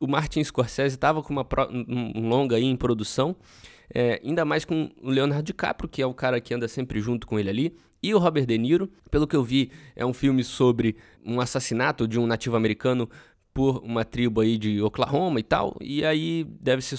o 0.00 0.06
Martin 0.06 0.42
Scorsese 0.42 0.94
estava 0.94 1.22
com 1.22 1.32
uma 1.32 1.44
pro, 1.44 1.68
um 1.70 2.28
longa 2.28 2.56
aí 2.56 2.64
em 2.64 2.76
produção, 2.76 3.36
é, 3.92 4.20
ainda 4.24 4.44
mais 4.44 4.64
com 4.64 4.90
o 5.02 5.10
Leonardo 5.10 5.44
DiCaprio, 5.44 5.88
que 5.88 6.02
é 6.02 6.06
o 6.06 6.14
cara 6.14 6.40
que 6.40 6.54
anda 6.54 6.68
sempre 6.68 7.00
junto 7.00 7.26
com 7.26 7.38
ele 7.38 7.48
ali, 7.48 7.76
e 8.02 8.14
o 8.14 8.18
Robert 8.18 8.46
De 8.46 8.56
Niro. 8.56 8.90
Pelo 9.10 9.26
que 9.26 9.34
eu 9.34 9.42
vi, 9.42 9.70
é 9.96 10.04
um 10.04 10.12
filme 10.12 10.44
sobre 10.44 10.96
um 11.24 11.40
assassinato 11.40 12.06
de 12.06 12.18
um 12.18 12.26
nativo 12.26 12.56
americano 12.56 13.08
por 13.52 13.82
uma 13.82 14.04
tribo 14.04 14.40
aí 14.40 14.56
de 14.56 14.80
Oklahoma 14.80 15.40
e 15.40 15.42
tal, 15.42 15.76
e 15.80 16.04
aí 16.04 16.44
deve 16.60 16.80
se 16.80 16.94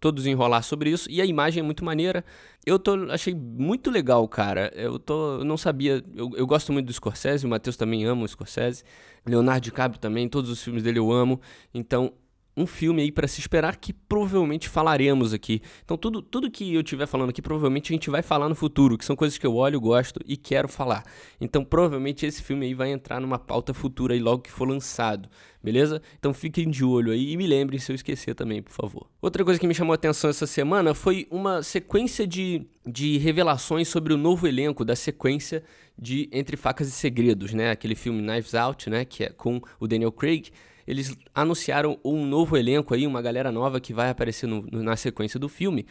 todos 0.00 0.26
enrolar 0.26 0.64
sobre 0.64 0.90
isso, 0.90 1.08
e 1.08 1.20
a 1.20 1.24
imagem 1.24 1.60
é 1.60 1.62
muito 1.62 1.84
maneira. 1.84 2.24
Eu 2.66 2.80
tô, 2.80 2.94
achei 3.12 3.32
muito 3.32 3.92
legal, 3.92 4.26
cara. 4.26 4.72
Eu, 4.74 4.98
tô, 4.98 5.44
não 5.44 5.56
sabia, 5.56 6.02
eu, 6.16 6.32
eu 6.34 6.46
gosto 6.48 6.72
muito 6.72 6.86
do 6.86 6.92
Scorsese, 6.92 7.46
o 7.46 7.48
Matheus 7.48 7.76
também 7.76 8.04
ama 8.06 8.24
o 8.24 8.28
Scorsese, 8.28 8.82
Leonardo 9.24 9.60
DiCaprio 9.60 10.00
também, 10.00 10.28
todos 10.28 10.50
os 10.50 10.60
filmes 10.60 10.82
dele 10.82 10.98
eu 10.98 11.12
amo, 11.12 11.40
então 11.72 12.12
um 12.56 12.66
filme 12.66 13.02
aí 13.02 13.10
para 13.10 13.26
se 13.26 13.40
esperar 13.40 13.76
que 13.76 13.92
provavelmente 13.92 14.68
falaremos 14.68 15.32
aqui. 15.32 15.60
Então 15.84 15.96
tudo, 15.96 16.22
tudo 16.22 16.50
que 16.50 16.74
eu 16.74 16.80
estiver 16.80 17.06
falando 17.06 17.30
aqui 17.30 17.42
provavelmente 17.42 17.92
a 17.92 17.94
gente 17.94 18.10
vai 18.10 18.22
falar 18.22 18.48
no 18.48 18.54
futuro, 18.54 18.96
que 18.96 19.04
são 19.04 19.16
coisas 19.16 19.36
que 19.36 19.46
eu 19.46 19.54
olho, 19.54 19.80
gosto 19.80 20.20
e 20.26 20.36
quero 20.36 20.68
falar. 20.68 21.04
Então 21.40 21.64
provavelmente 21.64 22.24
esse 22.24 22.42
filme 22.42 22.66
aí 22.66 22.74
vai 22.74 22.90
entrar 22.90 23.20
numa 23.20 23.38
pauta 23.38 23.74
futura 23.74 24.14
aí 24.14 24.20
logo 24.20 24.42
que 24.42 24.52
for 24.52 24.68
lançado, 24.68 25.28
beleza? 25.62 26.00
Então 26.18 26.32
fiquem 26.32 26.70
de 26.70 26.84
olho 26.84 27.12
aí 27.12 27.32
e 27.32 27.36
me 27.36 27.46
lembrem 27.46 27.78
se 27.78 27.90
eu 27.90 27.96
esquecer 27.96 28.34
também, 28.34 28.62
por 28.62 28.72
favor. 28.72 29.08
Outra 29.20 29.44
coisa 29.44 29.58
que 29.58 29.66
me 29.66 29.74
chamou 29.74 29.92
a 29.92 29.96
atenção 29.96 30.30
essa 30.30 30.46
semana 30.46 30.94
foi 30.94 31.26
uma 31.30 31.62
sequência 31.62 32.26
de, 32.26 32.66
de 32.86 33.18
revelações 33.18 33.88
sobre 33.88 34.12
o 34.12 34.16
novo 34.16 34.46
elenco 34.46 34.84
da 34.84 34.94
sequência 34.94 35.64
de 35.98 36.28
Entre 36.32 36.56
Facas 36.56 36.88
e 36.88 36.92
Segredos, 36.92 37.54
né? 37.54 37.70
Aquele 37.70 37.94
filme 37.94 38.20
Knives 38.20 38.54
Out, 38.54 38.90
né? 38.90 39.04
Que 39.04 39.24
é 39.24 39.30
com 39.30 39.60
o 39.78 39.86
Daniel 39.86 40.12
Craig 40.12 40.50
eles 40.86 41.16
anunciaram 41.34 41.98
um 42.04 42.24
novo 42.24 42.56
elenco 42.56 42.94
aí, 42.94 43.06
uma 43.06 43.22
galera 43.22 43.50
nova 43.50 43.80
que 43.80 43.92
vai 43.92 44.10
aparecer 44.10 44.46
no, 44.46 44.62
no, 44.62 44.82
na 44.82 44.96
sequência 44.96 45.38
do 45.38 45.48
filme. 45.48 45.86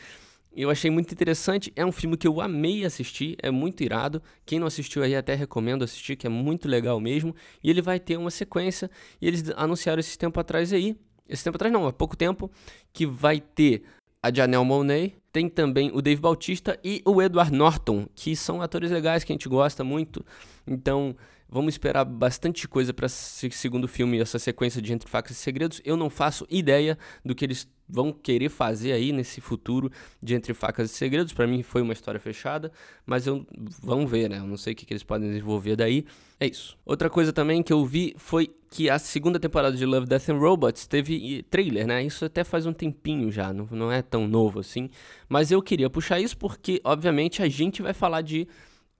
Eu 0.55 0.69
achei 0.69 0.91
muito 0.91 1.11
interessante, 1.11 1.73
é 1.75 1.83
um 1.83 1.91
filme 1.91 2.15
que 2.15 2.27
eu 2.27 2.39
amei 2.39 2.85
assistir, 2.85 3.35
é 3.41 3.49
muito 3.49 3.83
irado. 3.83 4.21
Quem 4.45 4.59
não 4.59 4.67
assistiu 4.67 5.01
aí 5.01 5.15
até 5.15 5.33
recomendo 5.33 5.83
assistir, 5.83 6.15
que 6.15 6.27
é 6.27 6.29
muito 6.29 6.67
legal 6.67 6.99
mesmo. 6.99 7.35
E 7.63 7.71
ele 7.71 7.81
vai 7.81 7.99
ter 7.99 8.17
uma 8.17 8.29
sequência, 8.29 8.89
e 9.19 9.27
eles 9.27 9.49
anunciaram 9.55 9.99
esse 9.99 10.15
tempo 10.15 10.39
atrás 10.39 10.71
aí, 10.71 10.95
esse 11.27 11.43
tempo 11.43 11.57
atrás 11.57 11.73
não, 11.73 11.87
há 11.87 11.93
pouco 11.93 12.15
tempo, 12.15 12.51
que 12.91 13.05
vai 13.07 13.39
ter 13.39 13.83
a 14.21 14.31
Janelle 14.33 14.63
Monáe, 14.63 15.15
tem 15.31 15.49
também 15.49 15.91
o 15.91 16.01
Dave 16.01 16.21
Bautista 16.21 16.79
e 16.83 17.01
o 17.03 17.19
Edward 17.19 17.51
Norton, 17.51 18.07
que 18.13 18.35
são 18.35 18.61
atores 18.61 18.91
legais 18.91 19.23
que 19.23 19.33
a 19.33 19.35
gente 19.35 19.49
gosta 19.49 19.83
muito. 19.83 20.23
Então, 20.67 21.15
Vamos 21.53 21.75
esperar 21.75 22.03
bastante 22.03 22.67
coisa 22.67 22.91
para 22.91 23.05
esse 23.05 23.51
segundo 23.51 23.87
filme, 23.87 24.19
essa 24.19 24.39
sequência 24.39 24.81
de 24.81 24.91
Entre 24.91 25.07
Facas 25.07 25.37
e 25.37 25.39
Segredos. 25.39 25.79
Eu 25.85 25.95
não 25.95 26.09
faço 26.09 26.47
ideia 26.49 26.97
do 27.23 27.35
que 27.35 27.45
eles 27.45 27.71
vão 27.87 28.11
querer 28.11 28.49
fazer 28.49 28.91
aí 28.91 29.11
nesse 29.11 29.39
futuro 29.39 29.91
de 30.19 30.33
Entre 30.33 30.51
Facas 30.55 30.89
e 30.89 30.95
Segredos. 30.95 31.31
Para 31.31 31.45
mim 31.45 31.61
foi 31.61 31.83
uma 31.83 31.93
história 31.93 32.19
fechada, 32.19 32.71
mas 33.05 33.27
eu 33.27 33.45
vamos 33.83 34.09
ver, 34.09 34.31
né? 34.31 34.39
Eu 34.39 34.47
não 34.47 34.57
sei 34.57 34.73
o 34.73 34.75
que, 34.75 34.83
que 34.83 34.93
eles 34.93 35.03
podem 35.03 35.29
desenvolver 35.29 35.75
daí. 35.75 36.07
É 36.39 36.47
isso. 36.47 36.75
Outra 36.83 37.07
coisa 37.07 37.31
também 37.31 37.61
que 37.61 37.71
eu 37.71 37.85
vi 37.85 38.15
foi 38.17 38.49
que 38.71 38.89
a 38.89 38.97
segunda 38.97 39.39
temporada 39.39 39.77
de 39.77 39.85
Love, 39.85 40.07
Death 40.07 40.29
and 40.29 40.39
Robots 40.39 40.87
teve 40.87 41.43
trailer, 41.51 41.85
né? 41.85 42.03
Isso 42.03 42.25
até 42.25 42.43
faz 42.43 42.65
um 42.65 42.73
tempinho 42.73 43.31
já, 43.31 43.53
não, 43.53 43.67
não 43.69 43.91
é 43.91 44.01
tão 44.01 44.27
novo 44.27 44.59
assim. 44.59 44.89
Mas 45.29 45.51
eu 45.51 45.61
queria 45.61 45.87
puxar 45.87 46.19
isso 46.19 46.35
porque, 46.35 46.81
obviamente, 46.83 47.43
a 47.43 47.47
gente 47.47 47.83
vai 47.83 47.93
falar 47.93 48.23
de 48.23 48.47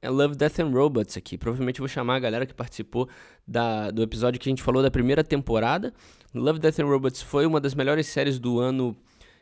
é 0.04 0.10
Love, 0.10 0.36
Death 0.36 0.60
and 0.60 0.70
Robots 0.70 1.16
aqui. 1.16 1.38
Provavelmente 1.38 1.80
vou 1.80 1.88
chamar 1.88 2.18
a 2.18 2.20
galera 2.20 2.46
que 2.46 2.54
participou 2.54 3.08
da, 3.48 3.90
do 3.90 4.04
episódio 4.04 4.38
que 4.38 4.50
a 4.50 4.52
gente 4.52 4.62
falou 4.62 4.84
da 4.84 4.92
primeira 4.92 5.24
temporada. 5.24 5.94
Love, 6.36 6.60
Death 6.60 6.80
and 6.80 6.88
Robots 6.88 7.22
foi 7.22 7.46
uma 7.46 7.62
das 7.62 7.74
melhores 7.74 8.06
séries 8.08 8.38
do 8.38 8.60
ano 8.60 8.94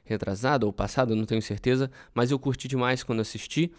retrasado 0.03 0.67
ou 0.67 0.71
passado, 0.71 1.15
não 1.15 1.25
tenho 1.25 1.41
certeza, 1.41 1.89
mas 2.13 2.29
eu 2.29 2.37
curti 2.37 2.67
demais 2.67 3.01
quando 3.01 3.21
assisti. 3.21 3.71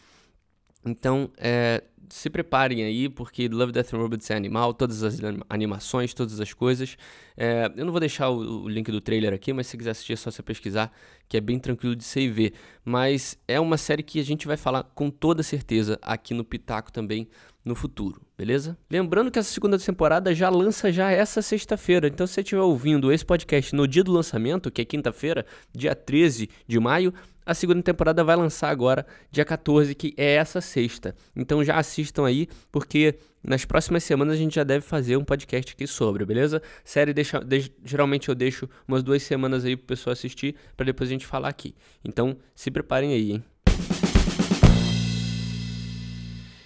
Então, 0.85 1.31
é, 1.39 1.83
se 2.13 2.29
preparem 2.29 2.85
aí, 2.85 3.09
porque 3.09 3.49
Love, 3.49 3.73
Death 3.73 3.95
and 3.95 3.99
Robots 3.99 4.31
é 4.31 4.35
animal, 4.35 4.75
todas 4.75 5.03
as 5.03 5.19
animações, 5.49 6.13
todas 6.13 6.41
as 6.41 6.53
coisas. 6.53 6.97
É, 7.35 7.73
eu 7.75 7.87
não 7.87 7.91
vou 7.91 8.01
deixar 8.01 8.29
o, 8.29 8.65
o, 8.65 8.69
link 8.69 8.93
do 8.93 9.01
trailer 9.01 9.33
aqui, 9.33 9.51
mas 9.51 9.67
se 9.67 9.79
quiser 9.79 9.93
assistir 9.93 10.13
é 10.13 10.17
só 10.17 10.31
você 10.31 10.43
pesquisar, 10.43 10.93
que 11.27 11.39
é 11.39 11.41
bem 11.41 11.59
tranquilo 11.59 11.97
de 11.97 12.05
você 12.05 12.29
ver. 12.29 12.53
Mas 12.85 13.39
é 13.49 13.59
uma 13.59 13.79
série 13.79 14.03
que 14.03 14.21
a 14.21 14.25
gente 14.25 14.47
vai 14.47 14.59
falar 14.59 14.83
com 14.83 15.09
toda 15.09 15.43
certeza 15.43 15.99
aqui 16.03 16.35
no 16.35 16.45
Pitaco 16.45 16.93
também 16.93 17.29
no 17.65 17.75
futuro, 17.75 18.21
beleza? 18.37 18.77
Lembrando 18.91 19.31
que 19.31 19.39
essa 19.39 19.53
segunda 19.53 19.79
temporada 19.79 20.35
já 20.35 20.51
lança 20.51 20.91
já 20.91 21.11
essa 21.11 21.41
sexta-feira, 21.41 22.09
então 22.09 22.27
se 22.27 22.35
você 22.35 22.41
estiver 22.41 22.61
ouvindo 22.61 23.13
esse 23.13 23.25
podcast 23.25 23.75
no 23.75 23.87
dia 23.87 24.03
do 24.03 24.13
lançamento, 24.13 24.71
que 24.71 24.83
é 24.83 24.85
quinta-feira, 24.85 25.47
dia 25.73 25.95
13 25.95 26.51
de 26.67 26.81
maio, 26.81 27.15
a 27.45 27.55
segunda 27.55 27.83
temporada 27.83 28.23
vai 28.23 28.37
lançar 28.37 28.71
agora, 28.71 29.05
dia 29.31 29.45
14, 29.45 29.95
que 29.95 30.15
é 30.17 30.35
essa 30.35 30.61
sexta. 30.61 31.15
Então 31.35 31.65
já 31.65 31.77
assistam 31.77 32.25
aí, 32.25 32.49
porque 32.71 33.19
nas 33.43 33.65
próximas 33.65 34.05
semanas 34.05 34.35
a 34.35 34.37
gente 34.37 34.55
já 34.55 34.65
deve 34.65 34.85
fazer 34.85 35.17
um 35.17 35.25
podcast 35.25 35.73
aqui 35.73 35.87
sobre, 35.87 36.25
beleza? 36.25 36.63
Série, 36.85 37.13
deixa, 37.13 37.41
de, 37.41 37.73
geralmente 37.85 38.29
eu 38.29 38.35
deixo 38.35 38.69
umas 38.87 39.03
duas 39.03 39.23
semanas 39.23 39.65
aí 39.65 39.77
pro 39.77 39.87
pessoal 39.87 40.13
assistir, 40.13 40.55
para 40.77 40.87
depois 40.87 41.11
a 41.11 41.13
gente 41.13 41.27
falar 41.27 41.49
aqui. 41.49 41.75
Então 42.05 42.37
se 42.55 42.71
preparem 42.71 43.13
aí, 43.13 43.33
hein? 43.33 43.45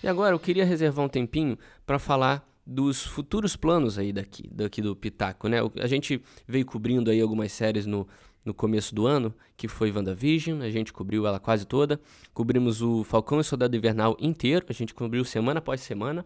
E 0.03 0.09
agora 0.09 0.35
eu 0.35 0.39
queria 0.39 0.65
reservar 0.65 1.05
um 1.05 1.09
tempinho 1.09 1.59
para 1.85 1.99
falar 1.99 2.47
dos 2.65 3.05
futuros 3.05 3.57
planos 3.57 3.99
aí 3.99 4.13
daqui, 4.13 4.49
daqui 4.53 4.83
do 4.83 4.95
Pitaco, 4.95 5.49
né? 5.49 5.59
A 5.81 5.87
gente 5.87 6.21
veio 6.47 6.67
cobrindo 6.67 7.11
aí 7.11 7.21
algumas 7.21 7.51
séries 7.53 7.87
no, 7.87 8.07
no 8.47 8.55
começo 8.55 8.95
do 8.95 9.07
ano, 9.07 9.35
que 9.57 9.67
foi 9.67 9.91
WandaVision, 9.91 10.63
a 10.63 10.71
gente 10.71 10.93
cobriu 10.93 11.27
ela 11.27 11.41
quase 11.41 11.67
toda. 11.67 12.01
Cobrimos 12.33 12.81
o 12.81 13.03
Falcão 13.03 13.41
e 13.41 13.45
Soldado 13.45 13.77
Invernal 13.77 14.17
inteiro, 14.21 14.65
a 14.69 14.73
gente 14.73 14.95
cobriu 14.95 15.25
semana 15.25 15.59
após 15.59 15.81
semana. 15.81 16.25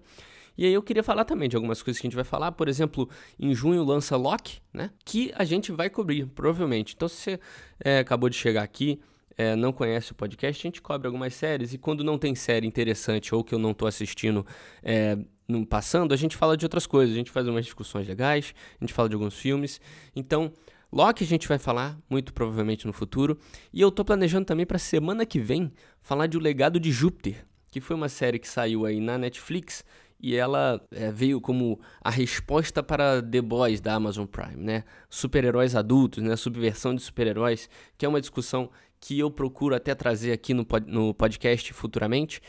E 0.58 0.66
aí 0.66 0.74
eu 0.74 0.82
queria 0.82 1.02
falar 1.02 1.24
também 1.24 1.48
de 1.48 1.56
algumas 1.56 1.82
coisas 1.82 1.98
que 1.98 2.06
a 2.06 2.10
gente 2.10 2.16
vai 2.16 2.24
falar. 2.24 2.52
Por 2.52 2.68
exemplo, 2.68 3.08
em 3.38 3.54
junho 3.54 3.82
lança 3.82 4.16
Loki, 4.16 4.60
né? 4.74 4.90
Que 5.04 5.32
a 5.34 5.44
gente 5.44 5.72
vai 5.72 5.88
cobrir, 5.88 6.26
provavelmente. 6.26 6.94
Então, 6.94 7.08
se 7.08 7.16
você 7.16 7.40
é, 7.82 8.00
acabou 8.00 8.28
de 8.28 8.36
chegar 8.36 8.62
aqui, 8.62 9.00
é, 9.38 9.56
não 9.56 9.72
conhece 9.72 10.12
o 10.12 10.14
podcast, 10.14 10.60
a 10.60 10.68
gente 10.68 10.82
cobre 10.82 11.06
algumas 11.06 11.32
séries. 11.32 11.72
E 11.72 11.78
quando 11.78 12.04
não 12.04 12.18
tem 12.18 12.34
série 12.34 12.66
interessante 12.66 13.34
ou 13.34 13.42
que 13.42 13.54
eu 13.54 13.58
não 13.58 13.70
estou 13.70 13.88
assistindo 13.88 14.44
é, 14.82 15.16
no, 15.48 15.64
passando, 15.64 16.12
a 16.12 16.16
gente 16.16 16.36
fala 16.36 16.58
de 16.58 16.66
outras 16.66 16.86
coisas. 16.86 17.14
A 17.14 17.16
gente 17.16 17.30
faz 17.30 17.48
umas 17.48 17.64
discussões 17.64 18.06
legais, 18.06 18.54
a 18.78 18.84
gente 18.84 18.92
fala 18.92 19.08
de 19.08 19.14
alguns 19.14 19.38
filmes. 19.38 19.80
Então, 20.14 20.52
Loki 20.92 21.22
a 21.22 21.26
gente 21.26 21.46
vai 21.46 21.58
falar, 21.58 21.98
muito 22.08 22.32
provavelmente 22.32 22.86
no 22.86 22.92
futuro. 22.92 23.38
E 23.72 23.80
eu 23.80 23.90
tô 23.90 24.04
planejando 24.04 24.44
também 24.44 24.66
para 24.66 24.78
semana 24.78 25.24
que 25.24 25.38
vem 25.38 25.72
falar 26.02 26.26
de 26.26 26.36
O 26.36 26.40
Legado 26.40 26.80
de 26.80 26.90
Júpiter, 26.90 27.46
que 27.70 27.80
foi 27.80 27.94
uma 27.94 28.08
série 28.08 28.38
que 28.38 28.48
saiu 28.48 28.84
aí 28.84 29.00
na 29.00 29.16
Netflix 29.16 29.84
e 30.22 30.36
ela 30.36 30.80
é, 30.90 31.10
veio 31.10 31.40
como 31.40 31.80
a 32.00 32.10
resposta 32.10 32.82
para 32.82 33.22
The 33.22 33.40
Boys 33.40 33.80
da 33.80 33.94
Amazon 33.94 34.26
Prime, 34.26 34.56
né? 34.56 34.84
Super-heróis 35.08 35.74
adultos, 35.74 36.22
né? 36.22 36.36
Subversão 36.36 36.94
de 36.94 37.00
super-heróis, 37.00 37.70
que 37.96 38.04
é 38.04 38.08
uma 38.08 38.20
discussão 38.20 38.70
que 39.00 39.18
eu 39.18 39.30
procuro 39.30 39.74
até 39.74 39.94
trazer 39.94 40.32
aqui 40.32 40.52
no, 40.52 40.64
pod 40.64 40.86
no 40.90 41.14
podcast 41.14 41.72
futuramente, 41.72 42.42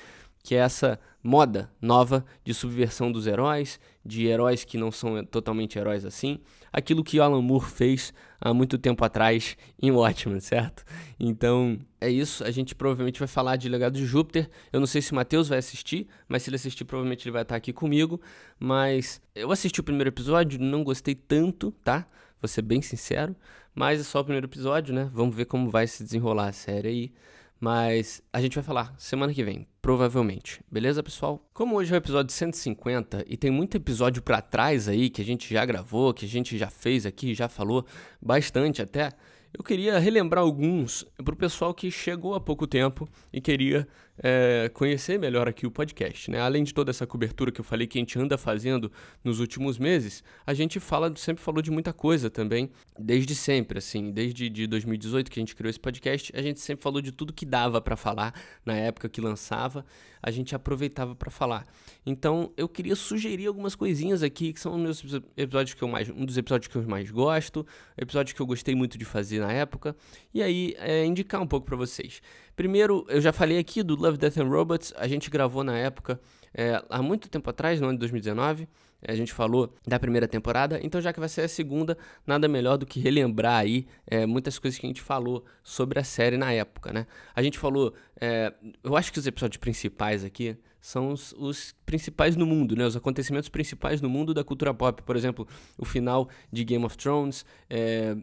que 0.43 0.55
é 0.55 0.59
essa 0.59 0.99
moda 1.23 1.69
nova 1.79 2.25
de 2.43 2.53
subversão 2.53 3.11
dos 3.11 3.27
heróis, 3.27 3.79
de 4.03 4.25
heróis 4.25 4.63
que 4.63 4.77
não 4.77 4.91
são 4.91 5.23
totalmente 5.23 5.77
heróis 5.77 6.03
assim, 6.03 6.39
aquilo 6.73 7.03
que 7.03 7.19
Alan 7.19 7.41
Moore 7.41 7.65
fez 7.65 8.13
há 8.39 8.53
muito 8.53 8.77
tempo 8.77 9.05
atrás 9.05 9.55
em 9.81 9.91
Watchmen, 9.91 10.39
certo? 10.41 10.83
Então, 11.19 11.77
é 11.99 12.09
isso, 12.09 12.43
a 12.43 12.49
gente 12.49 12.73
provavelmente 12.73 13.19
vai 13.19 13.27
falar 13.27 13.55
de 13.55 13.69
Legado 13.69 13.93
de 13.93 14.05
Júpiter. 14.05 14.49
Eu 14.73 14.79
não 14.79 14.87
sei 14.87 15.01
se 15.01 15.11
o 15.11 15.15
Matheus 15.15 15.47
vai 15.47 15.59
assistir, 15.59 16.07
mas 16.27 16.43
se 16.43 16.49
ele 16.49 16.55
assistir, 16.55 16.83
provavelmente 16.85 17.27
ele 17.27 17.33
vai 17.33 17.43
estar 17.43 17.55
aqui 17.55 17.71
comigo, 17.71 18.19
mas 18.59 19.21
eu 19.35 19.51
assisti 19.51 19.79
o 19.79 19.83
primeiro 19.83 20.09
episódio, 20.09 20.59
não 20.59 20.83
gostei 20.83 21.13
tanto, 21.13 21.71
tá? 21.83 22.07
Vou 22.41 22.47
ser 22.47 22.63
bem 22.63 22.81
sincero, 22.81 23.35
mas 23.75 23.99
é 23.99 24.03
só 24.03 24.21
o 24.21 24.23
primeiro 24.23 24.47
episódio, 24.47 24.93
né? 24.93 25.09
Vamos 25.13 25.35
ver 25.35 25.45
como 25.45 25.69
vai 25.69 25.85
se 25.85 26.03
desenrolar 26.03 26.47
a 26.47 26.51
série 26.51 26.87
aí. 26.87 27.13
Mas 27.61 28.23
a 28.33 28.41
gente 28.41 28.55
vai 28.55 28.63
falar 28.63 28.91
semana 28.97 29.31
que 29.31 29.43
vem, 29.43 29.67
provavelmente. 29.83 30.61
Beleza, 30.69 31.03
pessoal? 31.03 31.47
Como 31.53 31.75
hoje 31.75 31.93
é 31.93 31.95
o 31.95 31.97
episódio 31.97 32.33
150 32.33 33.23
e 33.27 33.37
tem 33.37 33.51
muito 33.51 33.77
episódio 33.77 34.19
para 34.23 34.41
trás 34.41 34.87
aí 34.87 35.11
que 35.11 35.21
a 35.21 35.25
gente 35.25 35.53
já 35.53 35.63
gravou, 35.63 36.11
que 36.11 36.25
a 36.25 36.27
gente 36.27 36.57
já 36.57 36.71
fez 36.71 37.05
aqui, 37.05 37.35
já 37.35 37.47
falou 37.47 37.85
bastante 38.19 38.81
até, 38.81 39.11
eu 39.55 39.63
queria 39.63 39.99
relembrar 39.99 40.43
alguns 40.43 41.05
para 41.23 41.35
o 41.35 41.37
pessoal 41.37 41.71
que 41.71 41.91
chegou 41.91 42.33
há 42.33 42.39
pouco 42.39 42.65
tempo 42.65 43.07
e 43.31 43.39
queria 43.39 43.87
é, 44.23 44.69
conhecer 44.73 45.19
melhor 45.19 45.47
aqui 45.47 45.65
o 45.65 45.71
podcast. 45.71 46.29
Né? 46.29 46.39
Além 46.39 46.63
de 46.63 46.73
toda 46.73 46.91
essa 46.91 47.07
cobertura 47.07 47.51
que 47.51 47.59
eu 47.59 47.65
falei 47.65 47.87
que 47.87 47.97
a 47.97 48.01
gente 48.01 48.17
anda 48.19 48.37
fazendo 48.37 48.91
nos 49.23 49.39
últimos 49.39 49.79
meses, 49.79 50.23
a 50.45 50.53
gente 50.53 50.79
fala, 50.79 51.13
sempre 51.15 51.43
falou 51.43 51.61
de 51.61 51.71
muita 51.71 51.91
coisa 51.91 52.29
também, 52.29 52.69
desde 52.97 53.33
sempre, 53.33 53.79
assim, 53.79 54.11
desde 54.11 54.49
de 54.49 54.67
2018 54.67 55.31
que 55.31 55.39
a 55.39 55.41
gente 55.41 55.55
criou 55.55 55.69
esse 55.69 55.79
podcast, 55.79 56.31
a 56.35 56.41
gente 56.41 56.59
sempre 56.59 56.83
falou 56.83 57.01
de 57.01 57.11
tudo 57.11 57.33
que 57.33 57.45
dava 57.45 57.81
para 57.81 57.95
falar 57.95 58.33
na 58.65 58.75
época 58.75 59.09
que 59.09 59.19
lançava, 59.19 59.83
a 60.21 60.29
gente 60.29 60.53
aproveitava 60.53 61.15
para 61.15 61.31
falar. 61.31 61.65
Então, 62.05 62.51
eu 62.55 62.69
queria 62.69 62.95
sugerir 62.95 63.47
algumas 63.47 63.73
coisinhas 63.73 64.21
aqui 64.21 64.53
que 64.53 64.59
são 64.59 64.77
meus 64.77 65.03
episódios 65.35 65.73
que 65.73 65.81
eu 65.81 65.87
mais, 65.87 66.09
um 66.09 66.25
dos 66.25 66.37
episódios 66.37 66.67
que 66.67 66.75
eu 66.75 66.83
mais 66.83 67.09
gosto, 67.09 67.65
episódios 67.97 68.33
que 68.33 68.41
eu 68.41 68.45
gostei 68.45 68.75
muito 68.75 68.97
de 68.97 69.05
fazer 69.05 69.39
na 69.39 69.51
época, 69.51 69.95
e 70.33 70.43
aí 70.43 70.75
é, 70.77 71.03
indicar 71.05 71.41
um 71.41 71.47
pouco 71.47 71.65
para 71.65 71.75
vocês. 71.75 72.21
Primeiro, 72.61 73.07
eu 73.09 73.19
já 73.19 73.33
falei 73.33 73.57
aqui 73.57 73.81
do 73.81 73.95
Love, 73.95 74.19
Death 74.19 74.37
and 74.37 74.47
Robots, 74.47 74.93
a 74.95 75.07
gente 75.07 75.31
gravou 75.31 75.63
na 75.63 75.75
época, 75.79 76.21
é, 76.53 76.79
há 76.91 77.01
muito 77.01 77.27
tempo 77.27 77.49
atrás, 77.49 77.81
no 77.81 77.87
ano 77.87 77.95
de 77.95 78.01
2019, 78.01 78.69
a 79.01 79.15
gente 79.15 79.33
falou 79.33 79.73
da 79.87 79.99
primeira 79.99 80.27
temporada, 80.27 80.79
então 80.83 81.01
já 81.01 81.11
que 81.11 81.19
vai 81.19 81.27
ser 81.27 81.41
a 81.41 81.47
segunda, 81.47 81.97
nada 82.23 82.47
melhor 82.47 82.77
do 82.77 82.85
que 82.85 82.99
relembrar 82.99 83.61
aí 83.61 83.87
é, 84.05 84.27
muitas 84.27 84.59
coisas 84.59 84.79
que 84.79 84.85
a 84.85 84.89
gente 84.89 85.01
falou 85.01 85.43
sobre 85.63 85.97
a 85.97 86.03
série 86.03 86.37
na 86.37 86.53
época, 86.53 86.93
né? 86.93 87.07
A 87.33 87.41
gente 87.41 87.57
falou, 87.57 87.95
é, 88.15 88.53
eu 88.83 88.95
acho 88.95 89.11
que 89.11 89.17
os 89.17 89.25
episódios 89.25 89.57
principais 89.57 90.23
aqui 90.23 90.55
são 90.79 91.11
os, 91.11 91.33
os, 91.39 91.75
principais 91.83 92.35
no 92.35 92.45
mundo, 92.45 92.75
né? 92.75 92.85
Os 92.85 92.95
acontecimentos 92.95 93.49
principais 93.49 94.01
no 94.01 94.09
mundo 94.09 94.35
da 94.35 94.43
cultura 94.43 94.71
pop, 94.71 95.01
por 95.01 95.15
exemplo, 95.15 95.47
o 95.79 95.85
final 95.85 96.29
de 96.51 96.63
Game 96.63 96.85
of 96.85 96.95
Thrones, 96.95 97.43
é, 97.67 98.15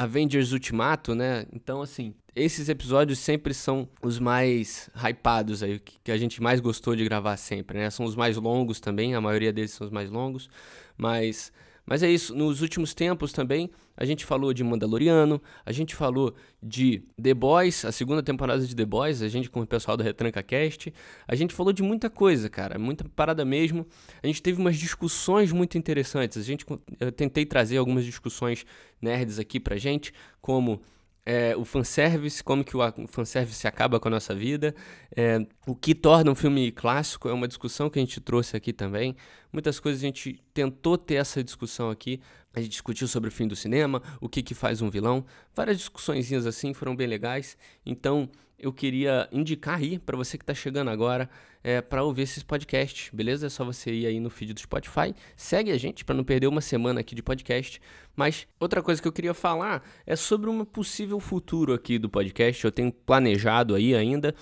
Avengers 0.00 0.52
Ultimato, 0.52 1.14
né? 1.14 1.44
Então, 1.52 1.82
assim, 1.82 2.14
esses 2.34 2.70
episódios 2.70 3.18
sempre 3.18 3.52
são 3.52 3.86
os 4.02 4.18
mais 4.18 4.88
hypados 4.94 5.62
aí, 5.62 5.78
que 5.78 6.10
a 6.10 6.16
gente 6.16 6.42
mais 6.42 6.58
gostou 6.58 6.96
de 6.96 7.04
gravar 7.04 7.36
sempre, 7.36 7.78
né? 7.78 7.90
São 7.90 8.06
os 8.06 8.16
mais 8.16 8.38
longos 8.38 8.80
também, 8.80 9.14
a 9.14 9.20
maioria 9.20 9.52
deles 9.52 9.72
são 9.72 9.86
os 9.86 9.92
mais 9.92 10.10
longos, 10.10 10.48
mas 10.96 11.52
mas 11.90 12.04
é 12.04 12.08
isso, 12.08 12.32
nos 12.36 12.62
últimos 12.62 12.94
tempos 12.94 13.32
também, 13.32 13.68
a 13.96 14.04
gente 14.04 14.24
falou 14.24 14.54
de 14.54 14.62
Mandaloriano, 14.62 15.42
a 15.66 15.72
gente 15.72 15.96
falou 15.96 16.32
de 16.62 17.02
The 17.20 17.34
Boys, 17.34 17.84
a 17.84 17.90
segunda 17.90 18.22
temporada 18.22 18.64
de 18.64 18.76
The 18.76 18.84
Boys, 18.84 19.22
a 19.22 19.28
gente 19.28 19.50
com 19.50 19.60
o 19.60 19.66
pessoal 19.66 19.96
do 19.96 20.04
Retranca 20.04 20.40
Cast, 20.40 20.94
a 21.26 21.34
gente 21.34 21.52
falou 21.52 21.72
de 21.72 21.82
muita 21.82 22.08
coisa, 22.08 22.48
cara, 22.48 22.78
muita 22.78 23.04
parada 23.08 23.44
mesmo. 23.44 23.84
A 24.22 24.28
gente 24.28 24.40
teve 24.40 24.60
umas 24.60 24.76
discussões 24.76 25.50
muito 25.50 25.76
interessantes. 25.76 26.38
A 26.38 26.42
gente 26.42 26.64
eu 27.00 27.10
tentei 27.10 27.44
trazer 27.44 27.78
algumas 27.78 28.04
discussões 28.04 28.64
nerds 29.02 29.40
aqui 29.40 29.58
pra 29.58 29.76
gente, 29.76 30.14
como 30.40 30.80
é, 31.24 31.56
o 31.56 31.64
fanservice, 31.64 32.42
como 32.42 32.64
que 32.64 32.76
o 32.76 33.06
fanservice 33.08 33.66
acaba 33.66 34.00
com 34.00 34.08
a 34.08 34.10
nossa 34.10 34.34
vida, 34.34 34.74
é, 35.14 35.44
o 35.66 35.74
que 35.74 35.94
torna 35.94 36.30
um 36.30 36.34
filme 36.34 36.72
clássico, 36.72 37.28
é 37.28 37.32
uma 37.32 37.46
discussão 37.46 37.90
que 37.90 37.98
a 37.98 38.02
gente 38.02 38.20
trouxe 38.20 38.56
aqui 38.56 38.72
também. 38.72 39.14
Muitas 39.52 39.78
coisas 39.78 40.02
a 40.02 40.06
gente 40.06 40.42
tentou 40.54 40.96
ter 40.96 41.14
essa 41.14 41.42
discussão 41.42 41.90
aqui, 41.90 42.20
a 42.54 42.60
gente 42.60 42.70
discutiu 42.70 43.06
sobre 43.06 43.28
o 43.28 43.32
fim 43.32 43.46
do 43.46 43.54
cinema, 43.54 44.02
o 44.20 44.28
que, 44.28 44.42
que 44.42 44.54
faz 44.54 44.82
um 44.82 44.90
vilão, 44.90 45.24
várias 45.54 45.78
discussões 45.78 46.32
assim 46.46 46.74
foram 46.74 46.96
bem 46.96 47.06
legais, 47.06 47.56
então 47.84 48.28
eu 48.60 48.72
queria 48.72 49.28
indicar 49.32 49.78
aí 49.78 49.98
para 49.98 50.16
você 50.16 50.36
que 50.36 50.42
está 50.42 50.54
chegando 50.54 50.90
agora 50.90 51.28
é, 51.62 51.80
para 51.80 52.02
ouvir 52.02 52.22
esses 52.22 52.42
podcasts, 52.42 53.10
beleza? 53.12 53.46
É 53.46 53.50
só 53.50 53.64
você 53.64 53.92
ir 53.92 54.06
aí 54.06 54.20
no 54.20 54.30
feed 54.30 54.54
do 54.54 54.60
Spotify, 54.60 55.14
segue 55.36 55.70
a 55.70 55.78
gente 55.78 56.04
para 56.04 56.14
não 56.14 56.24
perder 56.24 56.46
uma 56.46 56.60
semana 56.60 57.00
aqui 57.00 57.14
de 57.14 57.22
podcast. 57.22 57.80
Mas 58.14 58.46
outra 58.58 58.82
coisa 58.82 59.00
que 59.00 59.08
eu 59.08 59.12
queria 59.12 59.34
falar 59.34 59.82
é 60.06 60.14
sobre 60.16 60.50
um 60.50 60.64
possível 60.64 61.18
futuro 61.20 61.72
aqui 61.72 61.98
do 61.98 62.08
podcast. 62.08 62.64
Eu 62.64 62.72
tenho 62.72 62.92
planejado 62.92 63.74
aí 63.74 63.94
ainda, 63.94 64.34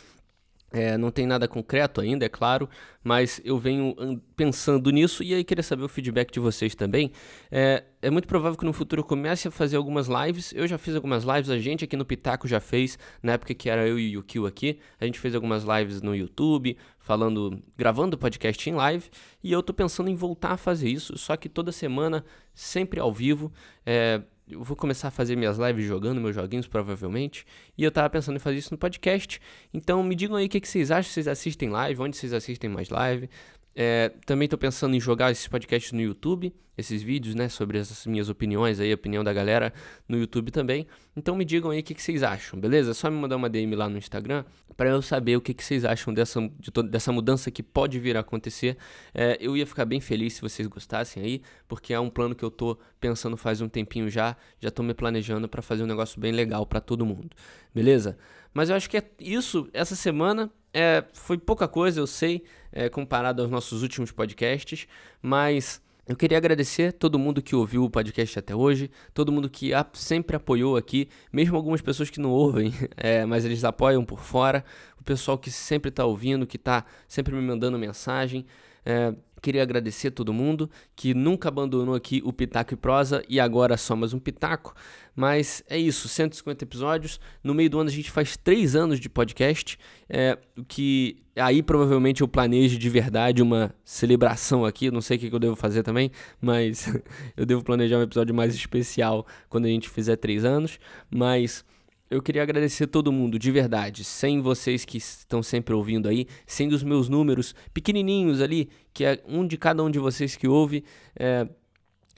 é, 0.70 0.98
não 0.98 1.10
tem 1.10 1.26
nada 1.26 1.48
concreto 1.48 2.00
ainda, 2.00 2.26
é 2.26 2.28
claro, 2.28 2.68
mas 3.02 3.40
eu 3.42 3.58
venho 3.58 3.94
pensando 4.36 4.90
nisso 4.90 5.22
e 5.22 5.32
aí 5.32 5.42
queria 5.42 5.62
saber 5.62 5.82
o 5.82 5.88
feedback 5.88 6.30
de 6.30 6.40
vocês 6.40 6.74
também. 6.74 7.10
É, 7.50 7.84
é, 8.02 8.10
muito 8.10 8.28
provável 8.28 8.58
que 8.58 8.66
no 8.66 8.72
futuro 8.72 9.00
eu 9.00 9.04
comece 9.04 9.48
a 9.48 9.50
fazer 9.50 9.76
algumas 9.76 10.08
lives. 10.08 10.52
Eu 10.54 10.66
já 10.66 10.76
fiz 10.76 10.94
algumas 10.94 11.24
lives, 11.24 11.48
a 11.48 11.58
gente 11.58 11.84
aqui 11.84 11.96
no 11.96 12.04
Pitaco 12.04 12.46
já 12.46 12.60
fez, 12.60 12.98
na 13.22 13.32
época 13.32 13.54
que 13.54 13.70
era 13.70 13.86
eu 13.86 13.98
e 13.98 14.18
o 14.18 14.22
Kill 14.22 14.46
aqui. 14.46 14.78
A 15.00 15.06
gente 15.06 15.18
fez 15.18 15.34
algumas 15.34 15.64
lives 15.64 16.02
no 16.02 16.14
YouTube, 16.14 16.76
falando, 16.98 17.62
gravando 17.76 18.18
podcast 18.18 18.68
em 18.68 18.74
live, 18.74 19.08
e 19.42 19.50
eu 19.50 19.62
tô 19.62 19.72
pensando 19.72 20.10
em 20.10 20.14
voltar 20.14 20.52
a 20.52 20.56
fazer 20.58 20.90
isso, 20.90 21.16
só 21.16 21.34
que 21.36 21.48
toda 21.48 21.72
semana, 21.72 22.22
sempre 22.52 23.00
ao 23.00 23.10
vivo. 23.10 23.50
É, 23.86 24.20
eu 24.50 24.62
vou 24.62 24.76
começar 24.76 25.08
a 25.08 25.10
fazer 25.10 25.36
minhas 25.36 25.58
lives 25.58 25.84
jogando 25.84 26.20
meus 26.20 26.34
joguinhos, 26.34 26.66
provavelmente. 26.66 27.44
E 27.76 27.84
eu 27.84 27.90
tava 27.90 28.08
pensando 28.08 28.36
em 28.36 28.38
fazer 28.38 28.58
isso 28.58 28.72
no 28.72 28.78
podcast. 28.78 29.40
Então 29.72 30.02
me 30.02 30.14
digam 30.14 30.36
aí 30.36 30.46
o 30.46 30.48
que, 30.48 30.60
que 30.60 30.68
vocês 30.68 30.90
acham, 30.90 31.12
vocês 31.12 31.28
assistem 31.28 31.68
live, 31.68 32.00
onde 32.00 32.16
vocês 32.16 32.32
assistem 32.32 32.70
mais 32.70 32.88
live. 32.88 33.28
É, 33.74 34.12
também 34.26 34.46
estou 34.46 34.58
pensando 34.58 34.96
em 34.96 35.00
jogar 35.00 35.30
esses 35.30 35.46
podcasts 35.46 35.92
no 35.92 36.00
YouTube, 36.00 36.52
esses 36.76 37.00
vídeos, 37.00 37.34
né, 37.34 37.48
sobre 37.48 37.78
essas 37.78 38.06
minhas 38.06 38.28
opiniões 38.28 38.80
aí, 38.80 38.90
a 38.90 38.94
opinião 38.94 39.22
da 39.22 39.32
galera 39.32 39.72
no 40.08 40.18
YouTube 40.18 40.50
também. 40.50 40.86
Então 41.16 41.36
me 41.36 41.44
digam 41.44 41.70
aí 41.70 41.80
o 41.80 41.82
que, 41.82 41.94
que 41.94 42.02
vocês 42.02 42.22
acham, 42.22 42.58
beleza? 42.58 42.90
É 42.90 42.94
só 42.94 43.08
me 43.08 43.16
mandar 43.16 43.36
uma 43.36 43.48
DM 43.48 43.76
lá 43.76 43.88
no 43.88 43.96
Instagram 43.96 44.44
para 44.78 44.90
eu 44.90 45.02
saber 45.02 45.36
o 45.36 45.40
que, 45.40 45.52
que 45.52 45.64
vocês 45.64 45.84
acham 45.84 46.14
dessa, 46.14 46.40
de 46.56 46.70
dessa 46.84 47.10
mudança 47.10 47.50
que 47.50 47.64
pode 47.64 47.98
vir 47.98 48.16
a 48.16 48.20
acontecer. 48.20 48.76
É, 49.12 49.36
eu 49.40 49.56
ia 49.56 49.66
ficar 49.66 49.84
bem 49.84 50.00
feliz 50.00 50.34
se 50.34 50.40
vocês 50.40 50.68
gostassem 50.68 51.20
aí, 51.20 51.42
porque 51.66 51.92
é 51.92 51.98
um 51.98 52.08
plano 52.08 52.32
que 52.32 52.44
eu 52.44 52.50
tô 52.50 52.78
pensando 53.00 53.36
faz 53.36 53.60
um 53.60 53.68
tempinho 53.68 54.08
já, 54.08 54.36
já 54.60 54.70
tô 54.70 54.84
me 54.84 54.94
planejando 54.94 55.48
para 55.48 55.60
fazer 55.62 55.82
um 55.82 55.86
negócio 55.86 56.20
bem 56.20 56.30
legal 56.30 56.64
para 56.64 56.80
todo 56.80 57.04
mundo, 57.04 57.30
beleza? 57.74 58.16
Mas 58.54 58.70
eu 58.70 58.76
acho 58.76 58.88
que 58.88 58.96
é 58.96 59.02
isso 59.18 59.68
essa 59.72 59.96
semana. 59.96 60.48
É, 60.72 61.02
foi 61.12 61.38
pouca 61.38 61.66
coisa, 61.66 61.98
eu 61.98 62.06
sei, 62.06 62.44
é, 62.70 62.88
comparado 62.88 63.42
aos 63.42 63.50
nossos 63.50 63.82
últimos 63.82 64.12
podcasts, 64.12 64.86
mas 65.20 65.82
eu 66.08 66.16
queria 66.16 66.38
agradecer 66.38 66.94
todo 66.94 67.18
mundo 67.18 67.42
que 67.42 67.54
ouviu 67.54 67.84
o 67.84 67.90
podcast 67.90 68.38
até 68.38 68.56
hoje, 68.56 68.90
todo 69.12 69.30
mundo 69.30 69.50
que 69.50 69.72
sempre 69.92 70.36
apoiou 70.36 70.74
aqui, 70.74 71.06
mesmo 71.30 71.54
algumas 71.54 71.82
pessoas 71.82 72.08
que 72.08 72.18
não 72.18 72.30
ouvem, 72.30 72.72
é, 72.96 73.26
mas 73.26 73.44
eles 73.44 73.62
apoiam 73.62 74.02
por 74.02 74.20
fora, 74.20 74.64
o 74.98 75.04
pessoal 75.04 75.36
que 75.36 75.50
sempre 75.50 75.90
está 75.90 76.06
ouvindo, 76.06 76.46
que 76.46 76.56
está 76.56 76.86
sempre 77.06 77.34
me 77.34 77.42
mandando 77.42 77.78
mensagem. 77.78 78.46
É, 78.86 79.14
Queria 79.40 79.62
agradecer 79.62 80.08
a 80.08 80.10
todo 80.10 80.32
mundo 80.32 80.70
que 80.96 81.14
nunca 81.14 81.48
abandonou 81.48 81.94
aqui 81.94 82.20
o 82.24 82.32
Pitaco 82.32 82.74
e 82.74 82.76
Prosa 82.76 83.22
e 83.28 83.38
agora 83.38 83.76
só 83.76 83.94
mais 83.94 84.12
um 84.12 84.18
Pitaco. 84.18 84.74
Mas 85.14 85.62
é 85.68 85.76
isso, 85.76 86.08
150 86.08 86.64
episódios. 86.64 87.20
No 87.42 87.52
meio 87.52 87.68
do 87.68 87.80
ano 87.80 87.90
a 87.90 87.92
gente 87.92 88.10
faz 88.10 88.36
três 88.36 88.76
anos 88.76 89.00
de 89.00 89.08
podcast. 89.08 89.78
É, 90.08 90.38
que 90.66 91.22
aí 91.36 91.62
provavelmente 91.62 92.20
eu 92.20 92.28
planejo 92.28 92.78
de 92.78 92.88
verdade 92.88 93.42
uma 93.42 93.74
celebração 93.84 94.64
aqui. 94.64 94.90
Não 94.90 95.00
sei 95.00 95.16
o 95.16 95.20
que 95.20 95.34
eu 95.34 95.38
devo 95.38 95.56
fazer 95.56 95.82
também, 95.82 96.10
mas 96.40 96.92
eu 97.36 97.44
devo 97.44 97.64
planejar 97.64 97.98
um 97.98 98.02
episódio 98.02 98.34
mais 98.34 98.54
especial 98.54 99.26
quando 99.48 99.64
a 99.64 99.68
gente 99.68 99.88
fizer 99.88 100.16
três 100.16 100.44
anos. 100.44 100.78
Mas 101.10 101.64
eu 102.10 102.22
queria 102.22 102.42
agradecer 102.42 102.86
todo 102.86 103.12
mundo, 103.12 103.38
de 103.38 103.50
verdade. 103.50 104.02
Sem 104.02 104.40
vocês 104.40 104.84
que 104.84 104.96
estão 104.96 105.42
sempre 105.42 105.74
ouvindo 105.74 106.08
aí, 106.08 106.26
sem 106.46 106.68
os 106.68 106.82
meus 106.82 107.08
números 107.08 107.54
pequenininhos 107.72 108.40
ali, 108.40 108.70
que 108.94 109.04
é 109.04 109.22
um 109.26 109.46
de 109.46 109.56
cada 109.56 109.82
um 109.82 109.90
de 109.90 109.98
vocês 109.98 110.34
que 110.34 110.48
ouve, 110.48 110.84
é, 111.14 111.46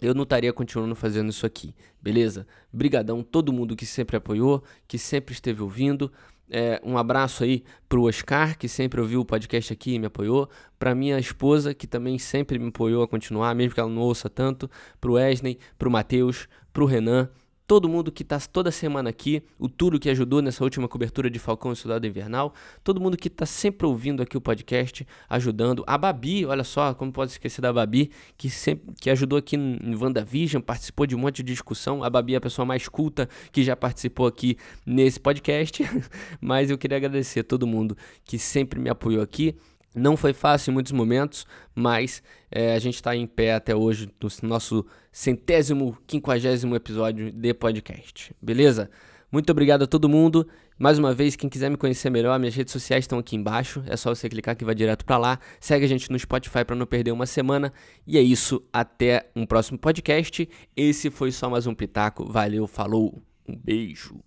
eu 0.00 0.14
não 0.14 0.22
estaria 0.22 0.52
continuando 0.52 0.94
fazendo 0.94 1.28
isso 1.30 1.44
aqui, 1.44 1.74
beleza? 2.00 2.46
Brigadão 2.72 3.22
todo 3.22 3.52
mundo 3.52 3.74
que 3.74 3.84
sempre 3.84 4.16
apoiou, 4.16 4.62
que 4.86 4.96
sempre 4.96 5.34
esteve 5.34 5.62
ouvindo. 5.62 6.10
É, 6.52 6.80
um 6.84 6.96
abraço 6.96 7.44
aí 7.44 7.62
pro 7.88 8.04
Oscar, 8.04 8.58
que 8.58 8.68
sempre 8.68 9.00
ouviu 9.00 9.20
o 9.20 9.24
podcast 9.24 9.72
aqui 9.72 9.94
e 9.94 9.98
me 9.98 10.06
apoiou. 10.06 10.48
Pra 10.78 10.94
minha 10.94 11.18
esposa, 11.18 11.74
que 11.74 11.86
também 11.86 12.18
sempre 12.18 12.58
me 12.58 12.68
apoiou 12.68 13.02
a 13.02 13.08
continuar, 13.08 13.54
mesmo 13.54 13.74
que 13.74 13.80
ela 13.80 13.90
não 13.90 14.02
ouça 14.02 14.30
tanto. 14.30 14.70
Pro 15.00 15.14
Wesley, 15.14 15.58
pro 15.78 15.90
Matheus, 15.90 16.48
pro 16.72 16.86
Renan 16.86 17.28
todo 17.70 17.88
mundo 17.88 18.10
que 18.10 18.24
está 18.24 18.36
toda 18.40 18.72
semana 18.72 19.10
aqui, 19.10 19.44
o 19.56 19.68
Turo 19.68 20.00
que 20.00 20.10
ajudou 20.10 20.42
nessa 20.42 20.64
última 20.64 20.88
cobertura 20.88 21.30
de 21.30 21.38
Falcão 21.38 21.72
e 21.72 21.76
Soldado 21.76 22.04
Invernal, 22.04 22.52
todo 22.82 23.00
mundo 23.00 23.16
que 23.16 23.28
está 23.28 23.46
sempre 23.46 23.86
ouvindo 23.86 24.20
aqui 24.20 24.36
o 24.36 24.40
podcast, 24.40 25.06
ajudando. 25.28 25.84
A 25.86 25.96
Babi, 25.96 26.44
olha 26.44 26.64
só, 26.64 26.92
como 26.94 27.12
pode 27.12 27.30
esquecer 27.30 27.60
da 27.60 27.72
Babi, 27.72 28.10
que 28.36 28.50
sempre 28.50 28.92
que 29.00 29.08
ajudou 29.08 29.38
aqui 29.38 29.54
em 29.54 29.94
WandaVision, 29.94 30.60
participou 30.60 31.06
de 31.06 31.14
um 31.14 31.20
monte 31.20 31.44
de 31.44 31.52
discussão. 31.52 32.02
A 32.02 32.10
Babi 32.10 32.34
é 32.34 32.38
a 32.38 32.40
pessoa 32.40 32.66
mais 32.66 32.88
culta 32.88 33.28
que 33.52 33.62
já 33.62 33.76
participou 33.76 34.26
aqui 34.26 34.56
nesse 34.84 35.20
podcast, 35.20 35.84
mas 36.42 36.70
eu 36.70 36.76
queria 36.76 36.96
agradecer 36.96 37.38
a 37.38 37.44
todo 37.44 37.68
mundo 37.68 37.96
que 38.24 38.36
sempre 38.36 38.80
me 38.80 38.90
apoiou 38.90 39.22
aqui. 39.22 39.54
Não 39.94 40.16
foi 40.16 40.32
fácil 40.32 40.70
em 40.70 40.74
muitos 40.74 40.92
momentos, 40.92 41.46
mas 41.74 42.22
é, 42.50 42.74
a 42.74 42.78
gente 42.78 42.94
está 42.94 43.14
em 43.16 43.26
pé 43.26 43.54
até 43.54 43.74
hoje 43.74 44.08
no 44.20 44.48
nosso 44.48 44.86
centésimo, 45.10 45.98
quinquagésimo 46.06 46.76
episódio 46.76 47.32
de 47.32 47.52
podcast. 47.52 48.34
Beleza? 48.40 48.88
Muito 49.32 49.50
obrigado 49.50 49.82
a 49.82 49.86
todo 49.86 50.08
mundo. 50.08 50.46
Mais 50.78 50.98
uma 50.98 51.12
vez, 51.12 51.36
quem 51.36 51.48
quiser 51.48 51.70
me 51.70 51.76
conhecer 51.76 52.08
melhor, 52.08 52.38
minhas 52.38 52.54
redes 52.54 52.72
sociais 52.72 53.04
estão 53.04 53.18
aqui 53.18 53.36
embaixo. 53.36 53.82
É 53.86 53.96
só 53.96 54.14
você 54.14 54.28
clicar 54.28 54.56
que 54.56 54.64
vai 54.64 54.74
direto 54.74 55.04
para 55.04 55.18
lá. 55.18 55.38
Segue 55.60 55.84
a 55.84 55.88
gente 55.88 56.10
no 56.10 56.18
Spotify 56.18 56.64
para 56.64 56.74
não 56.74 56.86
perder 56.86 57.12
uma 57.12 57.26
semana. 57.26 57.72
E 58.06 58.16
é 58.16 58.22
isso. 58.22 58.62
Até 58.72 59.28
um 59.36 59.44
próximo 59.44 59.78
podcast. 59.78 60.48
Esse 60.76 61.10
foi 61.10 61.32
só 61.32 61.50
mais 61.50 61.66
um 61.66 61.74
pitaco. 61.74 62.24
Valeu, 62.24 62.66
falou. 62.66 63.22
Um 63.46 63.56
beijo. 63.56 64.20